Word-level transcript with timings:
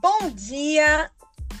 Bom 0.00 0.30
dia! 0.30 1.10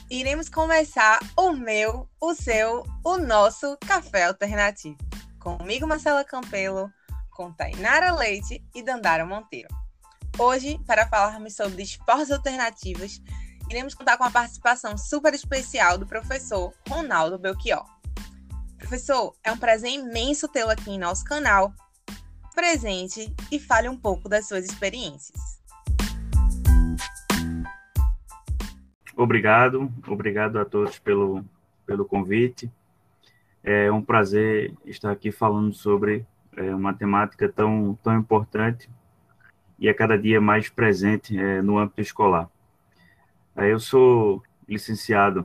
Iremos 0.08 0.48
começar 0.48 1.18
o 1.36 1.50
meu, 1.50 2.08
o 2.20 2.34
seu, 2.34 2.84
o 3.02 3.18
nosso 3.18 3.76
café 3.78 4.26
alternativo. 4.26 4.96
Comigo, 5.40 5.88
Marcela 5.88 6.22
Campelo, 6.22 6.88
com 7.32 7.52
Tainara 7.52 8.14
Leite 8.14 8.64
e 8.72 8.80
Dandara 8.80 9.26
Monteiro. 9.26 9.68
Hoje, 10.38 10.78
para 10.86 11.08
falarmos 11.08 11.56
sobre 11.56 11.82
esportes 11.82 12.30
alternativos, 12.30 13.20
iremos 13.68 13.94
contar 13.94 14.16
com 14.16 14.24
a 14.24 14.30
participação 14.30 14.96
super 14.96 15.34
especial 15.34 15.98
do 15.98 16.06
professor 16.06 16.72
Ronaldo 16.88 17.40
Belchior. 17.40 17.84
Professor, 18.78 19.34
é 19.42 19.50
um 19.50 19.58
prazer 19.58 19.90
imenso 19.90 20.46
tê-lo 20.46 20.70
aqui 20.70 20.92
em 20.92 20.98
nosso 20.98 21.24
canal. 21.24 21.72
Presente 22.54 23.34
e 23.50 23.58
fale 23.58 23.88
um 23.88 23.96
pouco 23.96 24.28
das 24.28 24.46
suas 24.46 24.64
experiências. 24.64 25.57
Obrigado, 29.20 29.92
obrigado 30.06 30.60
a 30.60 30.64
todos 30.64 30.96
pelo, 31.00 31.44
pelo 31.84 32.04
convite. 32.04 32.70
É 33.64 33.90
um 33.90 34.00
prazer 34.00 34.72
estar 34.86 35.10
aqui 35.10 35.32
falando 35.32 35.74
sobre 35.74 36.24
é, 36.56 36.72
uma 36.72 36.94
temática 36.94 37.48
tão, 37.48 37.98
tão 38.00 38.16
importante 38.16 38.88
e 39.76 39.88
a 39.88 39.94
cada 39.94 40.16
dia 40.16 40.40
mais 40.40 40.68
presente 40.68 41.36
é, 41.36 41.60
no 41.60 41.78
âmbito 41.78 42.00
escolar. 42.00 42.48
É, 43.56 43.72
eu 43.72 43.80
sou 43.80 44.40
licenciado 44.68 45.44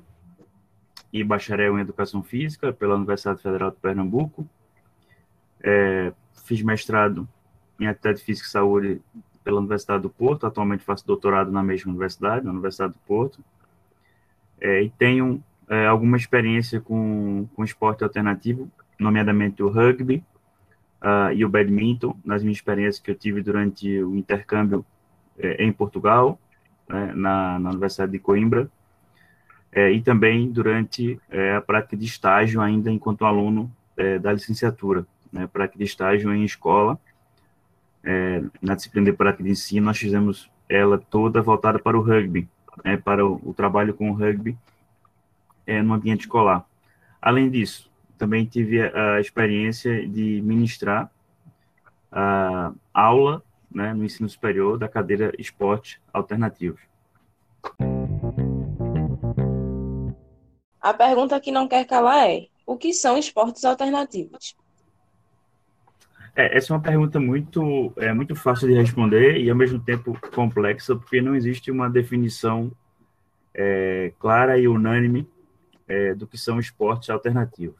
e 1.11 1.23
bacharel 1.23 1.75
em 1.75 1.81
Educação 1.81 2.21
Física 2.21 2.71
pela 2.71 2.93
Universidade 2.93 3.41
Federal 3.41 3.71
de 3.71 3.77
Pernambuco. 3.77 4.47
É, 5.59 6.13
fiz 6.45 6.61
mestrado 6.61 7.27
em 7.79 7.87
Atividade 7.87 8.23
Física 8.23 8.47
e 8.47 8.51
Saúde 8.51 9.01
pela 9.43 9.57
Universidade 9.57 10.03
do 10.03 10.11
Porto. 10.11 10.45
Atualmente 10.45 10.83
faço 10.83 11.07
doutorado 11.07 11.51
na 11.51 11.63
mesma 11.63 11.89
universidade, 11.89 12.45
na 12.45 12.51
Universidade 12.51 12.93
do 12.93 12.99
Porto 12.99 13.43
é, 14.63 14.81
e 14.81 14.89
tenho 14.89 15.43
é, 15.69 15.85
alguma 15.85 16.15
experiência 16.15 16.79
com, 16.79 17.45
com 17.53 17.63
esporte 17.65 18.03
alternativo, 18.03 18.71
nomeadamente 18.97 19.61
o 19.61 19.69
rugby 19.69 20.23
uh, 21.01 21.33
e 21.33 21.43
o 21.43 21.49
badminton, 21.49 22.15
nas 22.23 22.41
minhas 22.41 22.57
experiências 22.57 22.99
que 22.99 23.11
eu 23.11 23.15
tive 23.15 23.41
durante 23.41 24.01
o 24.01 24.15
intercâmbio 24.15 24.85
é, 25.37 25.63
em 25.63 25.71
Portugal, 25.71 26.39
né, 26.87 27.11
na, 27.13 27.59
na, 27.59 27.69
Universidade 27.71 28.13
de 28.13 28.19
Coimbra, 28.19 28.69
é, 29.71 29.91
e 29.91 30.01
também 30.01 30.49
durante 30.49 31.19
é, 31.29 31.55
a 31.55 31.61
prática 31.61 31.97
de 31.97 32.05
estágio, 32.05 32.61
ainda 32.61 32.89
enquanto 32.89 33.25
aluno 33.25 33.69
é, 33.97 34.17
da 34.17 34.31
licenciatura, 34.31 35.05
né, 35.31 35.47
prática 35.51 35.77
de 35.77 35.83
estágio 35.83 36.33
em 36.33 36.43
escola, 36.43 36.97
na 38.61 38.75
disciplina 38.75 39.09
de 39.09 39.15
prática 39.15 39.41
de 39.45 39.51
ensino, 39.51 39.85
nós 39.85 39.97
fizemos 39.97 40.51
ela 40.67 40.97
toda 40.97 41.41
voltada 41.41 41.79
para 41.79 41.97
o 41.97 42.01
rugby, 42.01 42.49
é, 42.83 42.97
para 42.97 43.25
o, 43.25 43.39
o, 43.43 43.53
trabalho 43.53 43.93
com 43.93 44.09
o 44.09 44.13
rugby 44.13 44.57
é, 45.65 45.81
no 45.81 45.93
ambiente 45.93 46.21
escolar. 46.21 46.65
Além 47.21 47.49
disso, 47.49 47.91
também 48.17 48.45
tive 48.45 48.81
a, 48.81 49.15
a 49.15 49.21
experiência 49.21 50.07
de 50.07 50.41
ministrar 50.41 51.09
a 52.11 52.71
aula 52.93 53.43
né, 53.73 53.93
no 53.93 54.05
ensino 54.05 54.29
superior 54.29 54.77
da 54.77 54.87
cadeira 54.87 55.33
Esporte 55.39 55.99
Alternativos. 56.13 56.81
A 60.79 60.93
pergunta 60.93 61.39
que 61.39 61.51
não 61.51 61.67
quer 61.67 61.85
calar 61.85 62.29
é: 62.29 62.47
o 62.65 62.77
que 62.77 62.93
são 62.93 63.17
esportes 63.17 63.65
alternativos? 63.65 64.55
É, 66.35 66.57
essa 66.57 66.73
é 66.73 66.75
uma 66.75 66.81
pergunta 66.81 67.19
muito, 67.19 67.93
é, 67.97 68.11
muito 68.11 68.35
fácil 68.35 68.67
de 68.67 68.73
responder 68.73 69.37
e, 69.37 69.49
ao 69.49 69.55
mesmo 69.55 69.79
tempo, 69.79 70.17
complexa, 70.33 70.95
porque 70.95 71.21
não 71.21 71.35
existe 71.35 71.69
uma 71.69 71.89
definição 71.89 72.71
é, 73.53 74.11
clara 74.19 74.57
e 74.57 74.67
unânime 74.67 75.27
é, 75.87 76.15
do 76.15 76.25
que 76.25 76.37
são 76.37 76.59
esportes 76.59 77.09
alternativos. 77.09 77.79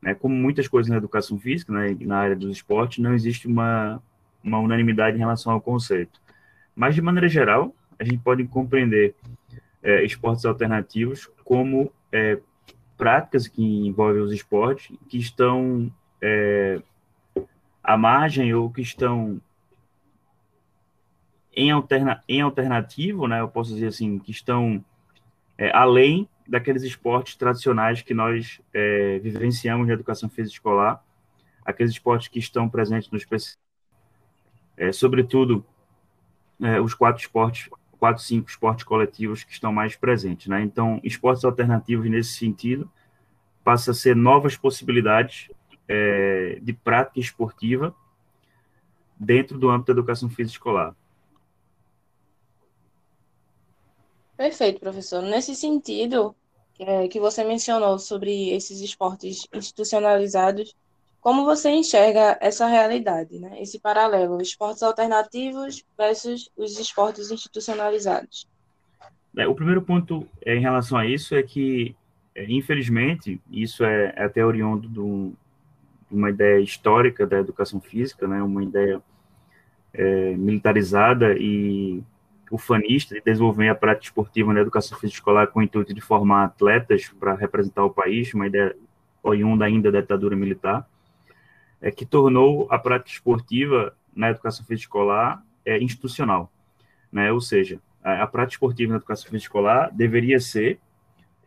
Né? 0.00 0.14
Como 0.14 0.34
muitas 0.34 0.66
coisas 0.66 0.90
na 0.90 0.96
educação 0.96 1.38
física, 1.38 1.72
né, 1.72 1.94
na 2.00 2.18
área 2.18 2.36
dos 2.36 2.50
esportes, 2.50 3.02
não 3.02 3.12
existe 3.12 3.46
uma, 3.46 4.02
uma 4.42 4.58
unanimidade 4.58 5.16
em 5.16 5.20
relação 5.20 5.52
ao 5.52 5.60
conceito. 5.60 6.20
Mas, 6.74 6.94
de 6.94 7.02
maneira 7.02 7.28
geral, 7.28 7.74
a 7.98 8.04
gente 8.04 8.18
pode 8.18 8.44
compreender 8.44 9.14
é, 9.82 10.02
esportes 10.04 10.46
alternativos 10.46 11.30
como 11.44 11.92
é, 12.10 12.38
práticas 12.96 13.46
que 13.46 13.62
envolvem 13.62 14.22
os 14.22 14.32
esportes 14.32 14.96
que 15.06 15.18
estão 15.18 15.92
é, 16.20 16.80
à 17.84 17.96
margem 17.98 18.54
ou 18.54 18.70
que 18.70 18.80
estão 18.80 19.40
em, 21.54 21.70
alterna, 21.70 22.24
em 22.26 22.40
alternativo, 22.40 23.28
né, 23.28 23.40
eu 23.40 23.48
posso 23.48 23.74
dizer 23.74 23.88
assim, 23.88 24.18
que 24.18 24.30
estão 24.30 24.82
é, 25.58 25.70
além 25.70 26.28
daqueles 26.48 26.82
esportes 26.82 27.36
tradicionais 27.36 28.02
que 28.02 28.14
nós 28.14 28.60
é, 28.72 29.18
vivenciamos 29.20 29.86
na 29.86 29.92
educação 29.92 30.28
física 30.28 30.56
escolar, 30.56 31.04
aqueles 31.64 31.92
esportes 31.92 32.28
que 32.28 32.38
estão 32.38 32.68
presentes 32.68 33.10
no 33.10 33.16
específico, 33.16 33.62
é, 34.76 34.90
sobretudo 34.90 35.64
é, 36.60 36.80
os 36.80 36.94
quatro 36.94 37.22
esportes, 37.22 37.70
quatro, 37.98 38.22
cinco 38.22 38.50
esportes 38.50 38.84
coletivos 38.84 39.44
que 39.44 39.52
estão 39.52 39.72
mais 39.72 39.96
presentes, 39.96 40.48
né? 40.48 40.60
Então, 40.62 41.00
esportes 41.02 41.44
alternativos 41.44 42.10
nesse 42.10 42.34
sentido 42.34 42.90
passa 43.62 43.92
a 43.92 43.94
ser 43.94 44.14
novas 44.14 44.56
possibilidades 44.56 45.50
é, 45.88 46.58
de 46.62 46.72
prática 46.72 47.20
esportiva 47.20 47.94
dentro 49.18 49.58
do 49.58 49.70
âmbito 49.70 49.92
da 49.92 50.00
educação 50.00 50.28
física 50.28 50.56
escolar. 50.56 50.94
Perfeito, 54.36 54.80
professor. 54.80 55.22
Nesse 55.22 55.54
sentido, 55.54 56.34
é, 56.78 57.06
que 57.08 57.20
você 57.20 57.44
mencionou 57.44 57.98
sobre 57.98 58.50
esses 58.50 58.80
esportes 58.80 59.46
institucionalizados, 59.52 60.74
como 61.20 61.44
você 61.44 61.70
enxerga 61.70 62.36
essa 62.40 62.66
realidade, 62.66 63.38
né? 63.38 63.60
esse 63.62 63.78
paralelo, 63.78 64.42
esportes 64.42 64.82
alternativos 64.82 65.84
versus 65.96 66.50
os 66.56 66.78
esportes 66.78 67.30
institucionalizados? 67.30 68.46
É, 69.36 69.46
o 69.46 69.54
primeiro 69.54 69.82
ponto 69.82 70.28
é, 70.44 70.54
em 70.54 70.60
relação 70.60 70.98
a 70.98 71.06
isso 71.06 71.34
é 71.34 71.42
que, 71.42 71.94
é, 72.34 72.44
infelizmente, 72.52 73.40
isso 73.50 73.84
é, 73.84 74.12
é 74.16 74.24
até 74.24 74.44
oriundo 74.44 74.88
do, 74.88 75.32
uma 76.14 76.30
ideia 76.30 76.60
histórica 76.60 77.26
da 77.26 77.38
educação 77.38 77.80
física, 77.80 78.26
né, 78.26 78.42
uma 78.42 78.62
ideia 78.62 79.02
é, 79.92 80.36
militarizada 80.36 81.34
e 81.38 82.02
ufanista 82.50 83.14
de 83.14 83.20
desenvolver 83.20 83.68
a 83.68 83.74
prática 83.74 84.06
esportiva 84.06 84.52
na 84.52 84.60
educação 84.60 84.98
física 84.98 85.18
escolar 85.18 85.46
com 85.48 85.60
o 85.60 85.62
intuito 85.62 85.92
de 85.92 86.00
formar 86.00 86.44
atletas 86.44 87.08
para 87.18 87.34
representar 87.34 87.84
o 87.84 87.90
país, 87.90 88.32
uma 88.34 88.46
ideia 88.46 88.76
oriunda 89.22 89.64
ainda 89.64 89.90
da 89.90 90.00
ditadura 90.00 90.36
militar, 90.36 90.88
é, 91.80 91.90
que 91.90 92.04
tornou 92.04 92.68
a 92.70 92.78
prática 92.78 93.10
esportiva 93.10 93.94
na 94.14 94.30
educação 94.30 94.64
física 94.64 94.86
escolar 94.86 95.42
é, 95.64 95.78
institucional, 95.82 96.52
né, 97.10 97.32
ou 97.32 97.40
seja, 97.40 97.80
a, 98.02 98.22
a 98.22 98.26
prática 98.26 98.56
esportiva 98.56 98.92
na 98.92 98.98
educação 98.98 99.30
física 99.30 99.48
escolar 99.48 99.90
deveria 99.92 100.38
ser 100.38 100.78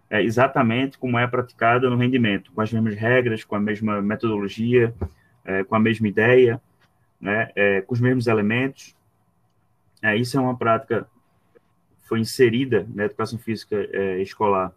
é, 0.10 0.22
exatamente 0.22 0.98
como 0.98 1.18
é 1.18 1.28
praticada 1.28 1.90
no 1.90 1.98
rendimento, 1.98 2.52
com 2.52 2.62
as 2.62 2.72
mesmas 2.72 2.96
regras, 2.96 3.44
com 3.44 3.56
a 3.56 3.60
mesma 3.60 4.02
metodologia, 4.02 4.94
é, 5.44 5.64
com 5.64 5.76
a 5.76 5.80
mesma 5.80 6.08
ideia, 6.08 6.62
né, 7.20 7.50
é, 7.56 7.82
com 7.82 7.94
os 7.94 8.00
mesmos 8.00 8.28
elementos. 8.28 8.96
É, 10.02 10.16
isso 10.16 10.38
é 10.38 10.40
uma 10.40 10.58
prática 10.58 11.08
foi 12.04 12.22
inserida 12.22 12.88
na 12.94 13.04
educação 13.04 13.38
física 13.38 13.76
é, 13.76 14.22
escolar, 14.22 14.72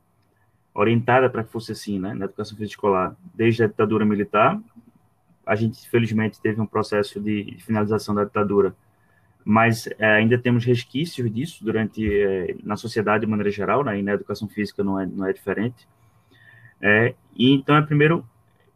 orientada 0.74 1.30
para 1.30 1.44
que 1.44 1.52
fosse 1.52 1.70
assim, 1.70 1.98
né, 1.98 2.12
na 2.12 2.24
educação 2.24 2.56
física 2.56 2.74
escolar, 2.74 3.16
desde 3.32 3.62
a 3.62 3.68
ditadura 3.68 4.04
militar. 4.04 4.60
A 5.46 5.54
gente, 5.54 5.88
felizmente, 5.88 6.40
teve 6.40 6.60
um 6.60 6.66
processo 6.66 7.20
de 7.20 7.56
finalização 7.60 8.14
da 8.14 8.24
ditadura 8.24 8.74
mas 9.44 9.88
é, 9.98 10.06
ainda 10.06 10.38
temos 10.38 10.64
resquícios 10.64 11.32
disso 11.32 11.64
durante 11.64 12.06
é, 12.06 12.56
na 12.62 12.76
sociedade 12.76 13.24
de 13.24 13.30
maneira 13.30 13.50
geral, 13.50 13.82
né, 13.84 13.98
e 13.98 14.02
na 14.02 14.12
educação 14.12 14.48
física 14.48 14.84
não 14.84 15.00
é, 15.00 15.06
não 15.06 15.26
é 15.26 15.32
diferente. 15.32 15.88
É, 16.80 17.14
e 17.34 17.52
então, 17.52 17.76
é 17.76 17.82
primeiro, 17.82 18.26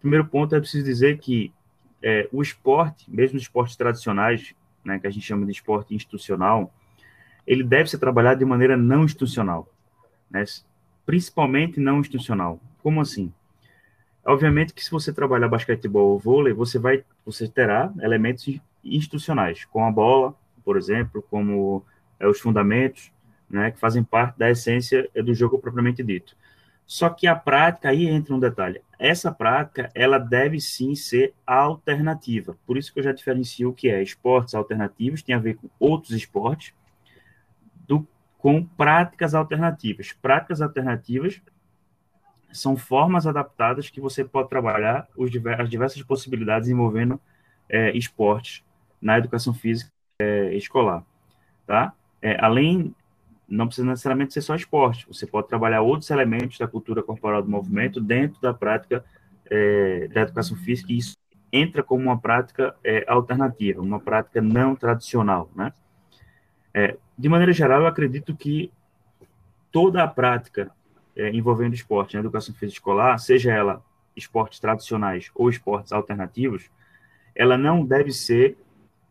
primeiro 0.00 0.24
ponto 0.26 0.54
é 0.54 0.60
preciso 0.60 0.84
dizer 0.84 1.18
que 1.18 1.52
é, 2.02 2.28
o 2.32 2.42
esporte, 2.42 3.10
mesmo 3.10 3.36
os 3.36 3.42
esportes 3.42 3.76
tradicionais, 3.76 4.54
né, 4.84 4.98
que 4.98 5.06
a 5.06 5.10
gente 5.10 5.24
chama 5.24 5.46
de 5.46 5.52
esporte 5.52 5.94
institucional, 5.94 6.72
ele 7.46 7.62
deve 7.62 7.90
ser 7.90 7.98
trabalhado 7.98 8.38
de 8.38 8.44
maneira 8.44 8.76
não 8.76 9.04
institucional, 9.04 9.68
né, 10.30 10.44
principalmente 11.06 11.80
não 11.80 12.00
institucional. 12.00 12.60
Como 12.82 13.00
assim? 13.00 13.32
Obviamente 14.24 14.72
que 14.72 14.82
se 14.82 14.90
você 14.90 15.12
trabalhar 15.12 15.48
basquetebol 15.48 16.12
ou 16.12 16.18
vôlei, 16.18 16.54
você 16.54 16.78
vai, 16.78 17.04
você 17.24 17.46
terá 17.46 17.92
elementos 18.00 18.58
institucionais, 18.82 19.64
com 19.66 19.84
a 19.84 19.90
bola, 19.90 20.34
por 20.64 20.76
exemplo, 20.76 21.22
como 21.30 21.84
é, 22.18 22.26
os 22.26 22.40
fundamentos, 22.40 23.12
né, 23.48 23.70
que 23.70 23.78
fazem 23.78 24.02
parte 24.02 24.38
da 24.38 24.50
essência 24.50 25.08
é, 25.14 25.22
do 25.22 25.34
jogo 25.34 25.58
propriamente 25.58 26.02
dito. 26.02 26.36
Só 26.86 27.08
que 27.08 27.26
a 27.26 27.34
prática, 27.34 27.88
aí 27.88 28.06
entra 28.06 28.34
um 28.34 28.38
detalhe, 28.38 28.82
essa 28.98 29.32
prática, 29.32 29.90
ela 29.94 30.18
deve 30.18 30.60
sim 30.60 30.94
ser 30.94 31.34
alternativa, 31.46 32.56
por 32.66 32.76
isso 32.76 32.92
que 32.92 33.00
eu 33.00 33.04
já 33.04 33.12
diferencio 33.12 33.70
o 33.70 33.74
que 33.74 33.88
é 33.88 34.02
esportes 34.02 34.54
alternativos, 34.54 35.22
tem 35.22 35.34
a 35.34 35.38
ver 35.38 35.54
com 35.54 35.68
outros 35.78 36.12
esportes, 36.12 36.74
do, 37.86 38.06
com 38.38 38.64
práticas 38.64 39.34
alternativas. 39.34 40.12
Práticas 40.12 40.60
alternativas 40.60 41.40
são 42.52 42.76
formas 42.76 43.26
adaptadas 43.26 43.90
que 43.90 44.00
você 44.00 44.24
pode 44.24 44.48
trabalhar 44.48 45.08
os 45.16 45.30
as 45.58 45.68
diversas 45.68 46.02
possibilidades 46.02 46.68
envolvendo 46.68 47.20
é, 47.68 47.96
esportes 47.96 48.62
na 49.00 49.18
educação 49.18 49.52
física 49.52 49.93
é, 50.18 50.54
escolar, 50.54 51.04
tá? 51.66 51.92
É, 52.22 52.36
além, 52.40 52.94
não 53.48 53.66
precisa 53.66 53.86
necessariamente 53.86 54.32
ser 54.32 54.40
só 54.40 54.54
esporte, 54.54 55.06
você 55.06 55.26
pode 55.26 55.48
trabalhar 55.48 55.82
outros 55.82 56.10
elementos 56.10 56.58
da 56.58 56.66
cultura 56.66 57.02
corporal 57.02 57.42
do 57.42 57.50
movimento 57.50 58.00
dentro 58.00 58.40
da 58.40 58.54
prática 58.54 59.04
é, 59.50 60.08
da 60.08 60.22
educação 60.22 60.56
física 60.56 60.92
e 60.92 60.98
isso 60.98 61.16
entra 61.52 61.82
como 61.82 62.02
uma 62.02 62.18
prática 62.18 62.74
é, 62.82 63.04
alternativa, 63.06 63.80
uma 63.80 64.00
prática 64.00 64.40
não 64.40 64.74
tradicional, 64.74 65.50
né? 65.54 65.72
É, 66.72 66.96
de 67.16 67.28
maneira 67.28 67.52
geral, 67.52 67.82
eu 67.82 67.86
acredito 67.86 68.34
que 68.34 68.72
toda 69.70 70.02
a 70.02 70.08
prática 70.08 70.70
é, 71.16 71.30
envolvendo 71.30 71.74
esporte 71.74 72.14
na 72.14 72.20
educação 72.20 72.54
física 72.54 72.78
escolar, 72.78 73.18
seja 73.18 73.52
ela 73.52 73.82
esportes 74.16 74.58
tradicionais 74.58 75.30
ou 75.34 75.48
esportes 75.48 75.92
alternativos, 75.92 76.70
ela 77.34 77.56
não 77.56 77.84
deve 77.84 78.12
ser, 78.12 78.56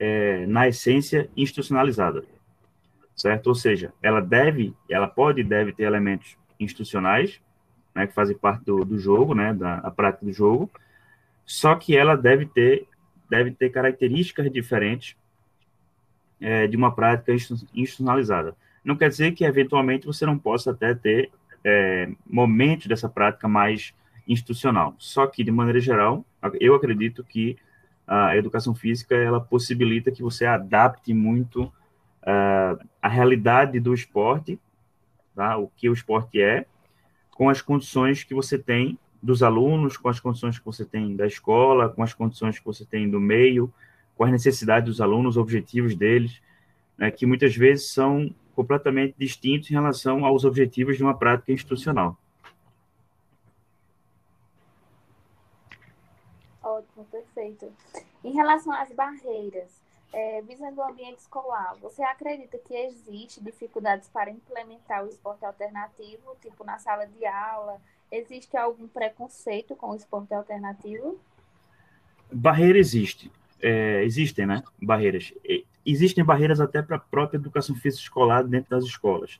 é, 0.05 0.45
na 0.47 0.67
essência, 0.67 1.29
institucionalizada, 1.37 2.25
certo? 3.15 3.47
Ou 3.47 3.55
seja, 3.55 3.93
ela 4.01 4.19
deve, 4.19 4.75
ela 4.89 5.07
pode 5.07 5.39
e 5.39 5.45
deve 5.45 5.71
ter 5.71 5.83
elementos 5.83 6.37
institucionais, 6.59 7.39
né, 7.95 8.05
que 8.05 8.13
fazem 8.13 8.37
parte 8.37 8.65
do, 8.65 8.83
do 8.83 8.99
jogo, 8.99 9.33
né, 9.33 9.53
da 9.53 9.89
prática 9.91 10.25
do 10.25 10.33
jogo, 10.33 10.69
só 11.45 11.75
que 11.75 11.95
ela 11.95 12.17
deve 12.17 12.45
ter, 12.45 12.85
deve 13.29 13.51
ter 13.51 13.69
características 13.69 14.51
diferentes 14.51 15.15
é, 16.41 16.67
de 16.67 16.75
uma 16.75 16.93
prática 16.93 17.31
institucionalizada. 17.31 18.57
Não 18.83 18.97
quer 18.97 19.07
dizer 19.07 19.31
que, 19.31 19.45
eventualmente, 19.45 20.05
você 20.05 20.25
não 20.25 20.37
possa 20.37 20.71
até 20.71 20.93
ter 20.93 21.31
é, 21.63 22.09
momentos 22.29 22.87
dessa 22.87 23.07
prática 23.07 23.47
mais 23.47 23.93
institucional. 24.27 24.95
Só 24.97 25.27
que, 25.27 25.45
de 25.45 25.51
maneira 25.51 25.79
geral, 25.79 26.25
eu 26.59 26.75
acredito 26.75 27.23
que 27.23 27.55
a 28.07 28.35
educação 28.35 28.75
física 28.75 29.15
ela 29.15 29.39
possibilita 29.39 30.11
que 30.11 30.21
você 30.21 30.45
adapte 30.45 31.13
muito 31.13 31.63
uh, 31.63 32.87
a 33.01 33.07
realidade 33.07 33.79
do 33.79 33.93
esporte, 33.93 34.59
tá? 35.35 35.57
o 35.57 35.67
que 35.67 35.89
o 35.89 35.93
esporte 35.93 36.41
é, 36.41 36.65
com 37.31 37.49
as 37.49 37.61
condições 37.61 38.23
que 38.23 38.33
você 38.33 38.57
tem 38.57 38.97
dos 39.21 39.41
alunos, 39.41 39.95
com 39.95 40.09
as 40.09 40.19
condições 40.19 40.59
que 40.59 40.65
você 40.65 40.83
tem 40.83 41.15
da 41.15 41.25
escola, 41.25 41.89
com 41.89 42.03
as 42.03 42.13
condições 42.13 42.59
que 42.59 42.65
você 42.65 42.85
tem 42.85 43.09
do 43.09 43.19
meio, 43.19 43.73
com 44.15 44.25
as 44.25 44.31
necessidades 44.31 44.87
dos 44.87 45.01
alunos, 45.01 45.37
objetivos 45.37 45.95
deles, 45.95 46.41
né, 46.97 47.09
que 47.09 47.25
muitas 47.25 47.55
vezes 47.55 47.89
são 47.89 48.33
completamente 48.53 49.15
distintos 49.17 49.71
em 49.71 49.73
relação 49.73 50.25
aos 50.25 50.43
objetivos 50.43 50.97
de 50.97 51.03
uma 51.03 51.17
prática 51.17 51.51
institucional. 51.51 52.17
Ótimo, 56.83 57.05
perfeito. 57.05 57.71
Em 58.23 58.33
relação 58.33 58.73
às 58.73 58.91
barreiras, 58.91 59.81
é, 60.11 60.41
visando 60.41 60.79
o 60.79 60.83
ambiente 60.83 61.19
escolar, 61.19 61.75
você 61.81 62.03
acredita 62.03 62.57
que 62.57 62.73
existe 62.73 63.43
dificuldades 63.43 64.09
para 64.09 64.29
implementar 64.29 65.03
o 65.03 65.07
esporte 65.07 65.45
alternativo, 65.45 66.35
tipo 66.41 66.63
na 66.63 66.77
sala 66.77 67.05
de 67.05 67.25
aula? 67.25 67.81
Existe 68.11 68.55
algum 68.57 68.87
preconceito 68.87 69.75
com 69.75 69.91
o 69.91 69.95
esporte 69.95 70.33
alternativo? 70.33 71.19
Barreira 72.31 72.77
existe. 72.77 73.31
É, 73.61 74.03
existem, 74.03 74.45
né? 74.45 74.61
Barreiras. 74.81 75.33
Existem 75.85 76.23
barreiras 76.23 76.59
até 76.59 76.81
para 76.81 76.97
a 76.97 76.99
própria 76.99 77.37
educação 77.37 77.75
física 77.75 78.03
escolar 78.03 78.43
dentro 78.43 78.69
das 78.69 78.83
escolas. 78.83 79.39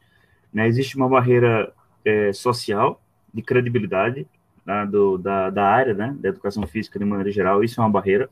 Né? 0.52 0.68
Existe 0.68 0.96
uma 0.96 1.10
barreira 1.10 1.74
é, 2.06 2.32
social, 2.34 3.02
de 3.34 3.42
credibilidade 3.42 4.28
né? 4.66 4.86
Do, 4.86 5.18
da, 5.18 5.50
da 5.50 5.66
área, 5.66 5.94
né? 5.94 6.16
Da 6.20 6.30
educação 6.30 6.66
física 6.68 7.00
de 7.00 7.06
maneira 7.06 7.32
geral. 7.32 7.64
Isso 7.64 7.80
é 7.80 7.84
uma 7.84 7.90
barreira 7.90 8.30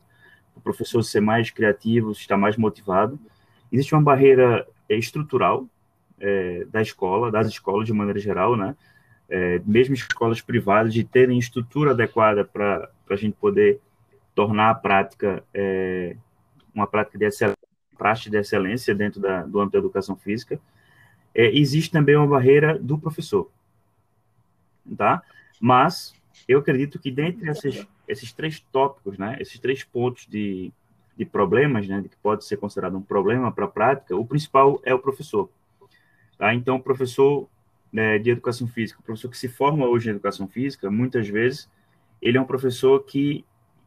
o 0.54 0.60
professor 0.60 1.02
ser 1.02 1.20
mais 1.20 1.50
criativo, 1.50 2.12
estar 2.12 2.36
mais 2.36 2.56
motivado. 2.56 3.18
Existe 3.70 3.94
uma 3.94 4.02
barreira 4.02 4.66
é, 4.88 4.96
estrutural 4.96 5.66
é, 6.20 6.64
da 6.66 6.82
escola, 6.82 7.30
das 7.30 7.48
escolas 7.48 7.86
de 7.86 7.92
maneira 7.92 8.18
geral, 8.18 8.56
né? 8.56 8.76
É, 9.28 9.60
mesmo 9.64 9.94
escolas 9.94 10.42
privadas, 10.42 10.92
de 10.92 11.04
terem 11.04 11.38
estrutura 11.38 11.92
adequada 11.92 12.44
para 12.44 12.90
a 13.08 13.16
gente 13.16 13.34
poder 13.34 13.80
tornar 14.34 14.70
a 14.70 14.74
prática 14.74 15.42
é, 15.54 16.16
uma 16.74 16.86
prática 16.86 17.18
de 17.18 17.24
excelência, 17.24 17.58
prática 17.96 18.30
de 18.30 18.36
excelência 18.36 18.94
dentro 18.94 19.20
da, 19.20 19.42
do 19.42 19.58
âmbito 19.58 19.72
da 19.72 19.78
educação 19.78 20.16
física. 20.16 20.60
É, 21.34 21.46
existe 21.56 21.90
também 21.90 22.14
uma 22.14 22.26
barreira 22.26 22.78
do 22.78 22.98
professor, 22.98 23.50
tá? 24.98 25.22
Mas 25.58 26.14
eu 26.48 26.58
acredito 26.58 26.98
que 26.98 27.10
dentre 27.10 27.48
esses, 27.50 27.86
esses 28.06 28.32
três 28.32 28.60
tópicos, 28.60 29.18
né, 29.18 29.36
esses 29.40 29.58
três 29.58 29.84
pontos 29.84 30.26
de, 30.26 30.72
de 31.16 31.24
problemas, 31.24 31.86
né, 31.88 32.00
de 32.00 32.08
que 32.08 32.16
pode 32.16 32.44
ser 32.44 32.56
considerado 32.56 32.96
um 32.96 33.02
problema 33.02 33.52
para 33.52 33.64
a 33.64 33.68
prática, 33.68 34.16
o 34.16 34.26
principal 34.26 34.80
é 34.84 34.94
o 34.94 34.98
professor. 34.98 35.50
Tá? 36.38 36.54
Então, 36.54 36.76
o 36.76 36.82
professor 36.82 37.48
né, 37.92 38.18
de 38.18 38.30
educação 38.30 38.66
física, 38.66 39.00
o 39.00 39.02
professor 39.02 39.28
que 39.28 39.38
se 39.38 39.48
forma 39.48 39.86
hoje 39.86 40.08
em 40.08 40.12
educação 40.12 40.48
física, 40.48 40.90
muitas 40.90 41.28
vezes, 41.28 41.70
ele 42.20 42.38
é 42.38 42.40
um 42.40 42.46
professor 42.46 43.04
que 43.04 43.44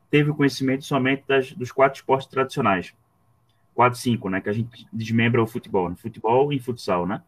teve 0.10 0.30
o 0.30 0.36
conhecimento 0.36 0.86
somente 0.86 1.24
das, 1.28 1.52
dos 1.52 1.72
quatro 1.72 1.98
esportes 1.98 2.28
tradicionais. 2.28 2.94
Quatro, 3.74 4.00
cinco, 4.00 4.30
né, 4.30 4.40
que 4.40 4.50
a 4.50 4.54
gente 4.54 4.88
desmembra 4.94 5.44
o 5.44 5.48
futebol, 5.48 5.90
né, 5.90 5.96
futebol 5.98 6.54
e 6.54 6.60
futsal, 6.60 7.06
né, 7.06 7.22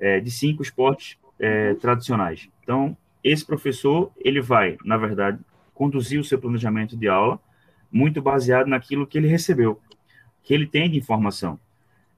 é, 0.00 0.18
de 0.18 0.30
cinco 0.30 0.62
esportes 0.62 1.16
é, 1.38 1.74
tradicionais. 1.74 2.48
Então, 2.62 2.96
esse 3.22 3.44
professor, 3.44 4.12
ele 4.16 4.40
vai, 4.40 4.76
na 4.84 4.96
verdade, 4.96 5.38
conduzir 5.74 6.20
o 6.20 6.24
seu 6.24 6.38
planejamento 6.38 6.96
de 6.96 7.08
aula 7.08 7.40
muito 7.90 8.20
baseado 8.22 8.66
naquilo 8.66 9.06
que 9.06 9.18
ele 9.18 9.28
recebeu, 9.28 9.80
que 10.42 10.54
ele 10.54 10.66
tem 10.66 10.90
de 10.90 10.98
informação. 10.98 11.58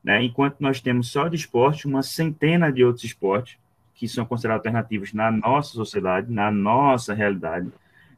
Né? 0.03 0.23
Enquanto 0.23 0.61
nós 0.61 0.81
temos 0.81 1.11
só 1.11 1.29
de 1.29 1.37
esporte 1.37 1.87
uma 1.87 2.03
centena 2.03 2.73
de 2.73 2.85
outros 2.85 3.05
esportes 3.05 3.59
que 3.95 4.07
são 4.07 4.25
considerados 4.25 4.65
alternativos 4.65 5.13
na 5.13 5.31
nossa 5.31 5.73
sociedade, 5.73 6.33
na 6.33 6.51
nossa 6.51 7.13
realidade. 7.13 7.69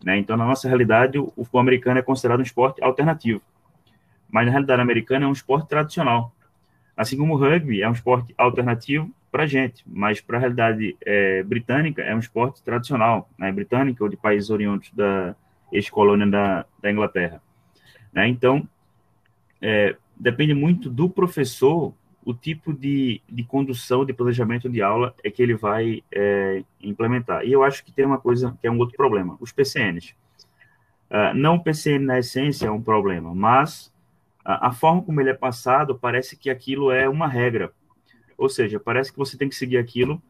Né? 0.05 0.19
Então, 0.19 0.37
na 0.37 0.45
nossa 0.45 0.69
realidade, 0.69 1.19
o 1.19 1.33
futebol 1.37 1.61
americano 1.61 1.99
é 1.99 2.03
considerado 2.03 2.41
um 2.41 2.45
esporte 2.45 2.83
alternativo. 2.83 3.41
Mas 4.31 4.45
na 4.47 4.53
realidade 4.53 4.81
americana 4.81 5.25
é 5.25 5.29
um 5.29 5.33
esporte 5.33 5.69
tradicional. 5.69 6.33
Assim 6.97 7.17
como 7.17 7.35
o 7.35 7.39
rugby 7.39 7.83
é 7.83 7.89
um 7.89 7.93
esporte 7.93 8.35
alternativo 8.37 9.11
para 9.31 9.45
a 9.45 9.47
gente, 9.47 9.85
mas 9.87 10.21
para 10.21 10.37
a 10.37 10.41
realidade 10.41 10.97
é, 11.05 11.43
britânica 11.43 12.03
é 12.03 12.15
um 12.15 12.19
esporte 12.19 12.63
tradicional, 12.63 13.31
né, 13.39 13.51
britânica 13.53 14.03
ou 14.03 14.11
de 14.11 14.17
países 14.17 14.51
oriundos 14.51 14.91
da 14.93 15.35
ex-colônia 15.73 16.27
da, 16.27 16.67
da 16.83 16.91
Inglaterra. 16.91 17.41
Né? 18.13 18.29
Então, 18.29 18.69
é, 19.63 19.97
depende 20.17 20.53
muito 20.53 20.91
do 20.91 21.09
professor 21.09 21.95
o 22.25 22.35
tipo 22.35 22.73
de, 22.73 23.23
de 23.29 23.43
condução, 23.45 24.05
de 24.05 24.13
planejamento 24.13 24.69
de 24.69 24.83
aula 24.83 25.15
é 25.25 25.31
que 25.31 25.43
ele 25.43 25.55
vai 25.55 26.03
é, 26.13 26.63
implementar. 26.81 27.45
E 27.45 27.53
eu 27.53 27.65
acho 27.65 27.85
que 27.85 27.93
tem 27.93 28.05
uma 28.05 28.19
coisa 28.19 28.57
que 28.61 28.67
é 28.67 28.71
um 28.71 28.79
outro 28.79 28.97
problema, 28.97 29.37
os 29.41 29.53
PCNs. 29.53 30.15
Uh, 31.11 31.35
não 31.35 31.57
o 31.57 31.63
PCN 31.63 32.05
na 32.05 32.19
essência 32.19 32.67
é 32.67 32.71
um 32.71 32.81
problema, 32.81 33.35
mas 33.35 33.93
a, 34.45 34.69
a 34.69 34.73
forma 34.73 35.03
como 35.03 35.21
ele 35.21 35.31
é 35.31 35.35
passado 35.35 35.99
parece 35.99 36.37
que 36.37 36.49
aquilo 36.49 36.93
é 36.93 37.09
uma 37.09 37.27
regra 37.27 37.73
ou 38.41 38.49
seja, 38.49 38.81
parece 38.81 39.13
que 39.13 39.19
você 39.19 39.37
tem 39.37 39.51
que 39.51 39.55
seguir 39.55 39.77
aquilo 39.77 40.21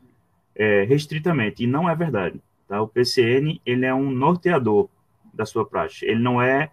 é, 0.53 0.83
restritamente, 0.83 1.63
e 1.63 1.67
não 1.67 1.89
é 1.89 1.95
verdade. 1.95 2.43
Tá? 2.67 2.83
O 2.83 2.89
PCN 2.89 3.61
ele 3.65 3.87
é 3.87 3.95
um 3.95 4.11
norteador 4.11 4.89
da 5.33 5.47
sua 5.47 5.65
prática. 5.65 6.07
Ele 6.07 6.19
não 6.19 6.43
é, 6.43 6.73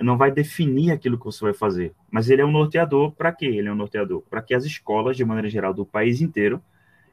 não 0.00 0.16
vai 0.16 0.30
definir 0.30 0.92
aquilo 0.92 1.18
que 1.18 1.24
você 1.24 1.44
vai 1.44 1.52
fazer, 1.52 1.92
mas 2.08 2.30
ele 2.30 2.42
é 2.42 2.44
um 2.44 2.52
norteador 2.52 3.10
para 3.10 3.32
quê? 3.32 3.46
Ele 3.46 3.66
é 3.66 3.72
um 3.72 3.74
norteador 3.74 4.22
para 4.30 4.40
que 4.40 4.54
as 4.54 4.64
escolas, 4.64 5.16
de 5.16 5.24
maneira 5.24 5.50
geral, 5.50 5.74
do 5.74 5.84
país 5.84 6.20
inteiro, 6.20 6.62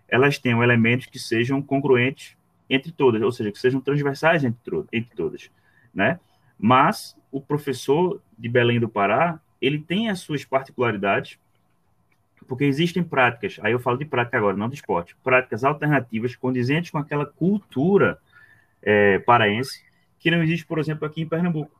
elas 0.07 0.37
tenham 0.37 0.63
elementos 0.63 1.07
que 1.07 1.17
sejam 1.17 1.59
congruentes 1.59 2.37
entre 2.69 2.91
todas, 2.91 3.19
ou 3.23 3.31
seja, 3.31 3.51
que 3.51 3.57
sejam 3.57 3.81
transversais 3.81 4.43
entre, 4.43 4.83
entre 4.93 5.15
todas, 5.15 5.49
né? 5.91 6.19
Mas 6.57 7.17
o 7.31 7.41
professor 7.41 8.21
de 8.37 8.47
Belém 8.47 8.79
do 8.79 8.87
Pará, 8.87 9.39
ele 9.59 9.79
tem 9.79 10.09
as 10.09 10.19
suas 10.19 10.45
particularidades, 10.45 11.39
porque 12.47 12.63
existem 12.65 13.03
práticas, 13.03 13.59
aí 13.61 13.71
eu 13.71 13.79
falo 13.79 13.97
de 13.97 14.05
prática 14.05 14.37
agora, 14.37 14.55
não 14.55 14.69
de 14.69 14.75
esporte, 14.75 15.15
práticas 15.23 15.63
alternativas 15.63 16.35
condizentes 16.35 16.91
com 16.91 16.97
aquela 16.97 17.25
cultura 17.25 18.17
é, 18.81 19.19
paraense 19.19 19.83
que 20.19 20.31
não 20.31 20.41
existe, 20.41 20.65
por 20.65 20.79
exemplo, 20.79 21.05
aqui 21.05 21.21
em 21.21 21.27
Pernambuco, 21.27 21.79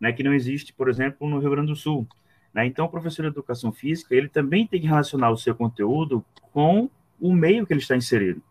né, 0.00 0.12
que 0.12 0.22
não 0.22 0.34
existe, 0.34 0.72
por 0.72 0.88
exemplo, 0.88 1.28
no 1.28 1.38
Rio 1.38 1.50
Grande 1.50 1.68
do 1.68 1.76
Sul. 1.76 2.06
Né? 2.52 2.66
Então, 2.66 2.86
o 2.86 2.88
professor 2.88 3.22
de 3.22 3.28
educação 3.28 3.72
física, 3.72 4.14
ele 4.14 4.28
também 4.28 4.66
tem 4.66 4.80
que 4.80 4.86
relacionar 4.86 5.30
o 5.30 5.38
seu 5.38 5.54
conteúdo 5.54 6.24
com 6.52 6.90
o 7.20 7.32
meio 7.32 7.66
que 7.66 7.72
ele 7.72 7.80
está 7.80 7.96
inserido. 7.96 8.42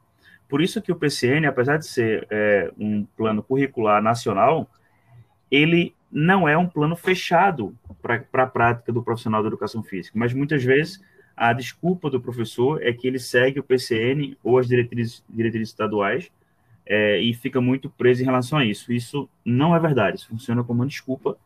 Por 0.48 0.62
isso 0.62 0.82
que 0.82 0.92
o 0.92 0.96
PCN, 0.96 1.46
apesar 1.46 1.78
de 1.78 1.86
ser 1.86 2.28
é, 2.30 2.72
um 2.78 3.06
plano 3.16 3.44
curricular 3.44 4.02
nacional, 4.02 4.70
ele 5.50 5.96
não 6.12 6.48
é 6.48 6.58
um 6.58 6.68
plano 6.68 6.96
fechado 6.96 7.76
para 8.02 8.44
a 8.44 8.48
prática 8.48 8.92
do 8.92 9.04
profissional 9.04 9.42
da 9.42 9.48
educação 9.48 9.82
física, 9.82 10.18
mas 10.18 10.34
muitas 10.34 10.64
vezes 10.64 11.02
a 11.36 11.54
desculpa 11.54 12.10
do 12.10 12.22
professor 12.22 12.82
é 12.82 12.94
que 12.94 13.08
ele 13.08 13.20
segue 13.20 13.60
o 13.60 13.64
PCN 13.64 14.38
ou 14.44 14.58
as 14.58 14.68
diretrizes, 14.68 15.24
diretrizes 15.30 15.70
estaduais 15.70 16.32
é, 16.86 17.20
e 17.20 17.34
fica 17.34 17.62
muito 17.62 17.90
preso 17.90 18.22
em 18.22 18.26
relação 18.26 18.60
a 18.60 18.66
isso. 18.66 18.92
Isso 18.92 19.30
não 19.44 19.76
é 19.76 19.80
verdade, 19.80 20.18
isso 20.18 20.28
funciona 20.28 20.64
como 20.64 20.82
uma 20.82 20.88
desculpa, 20.88 21.38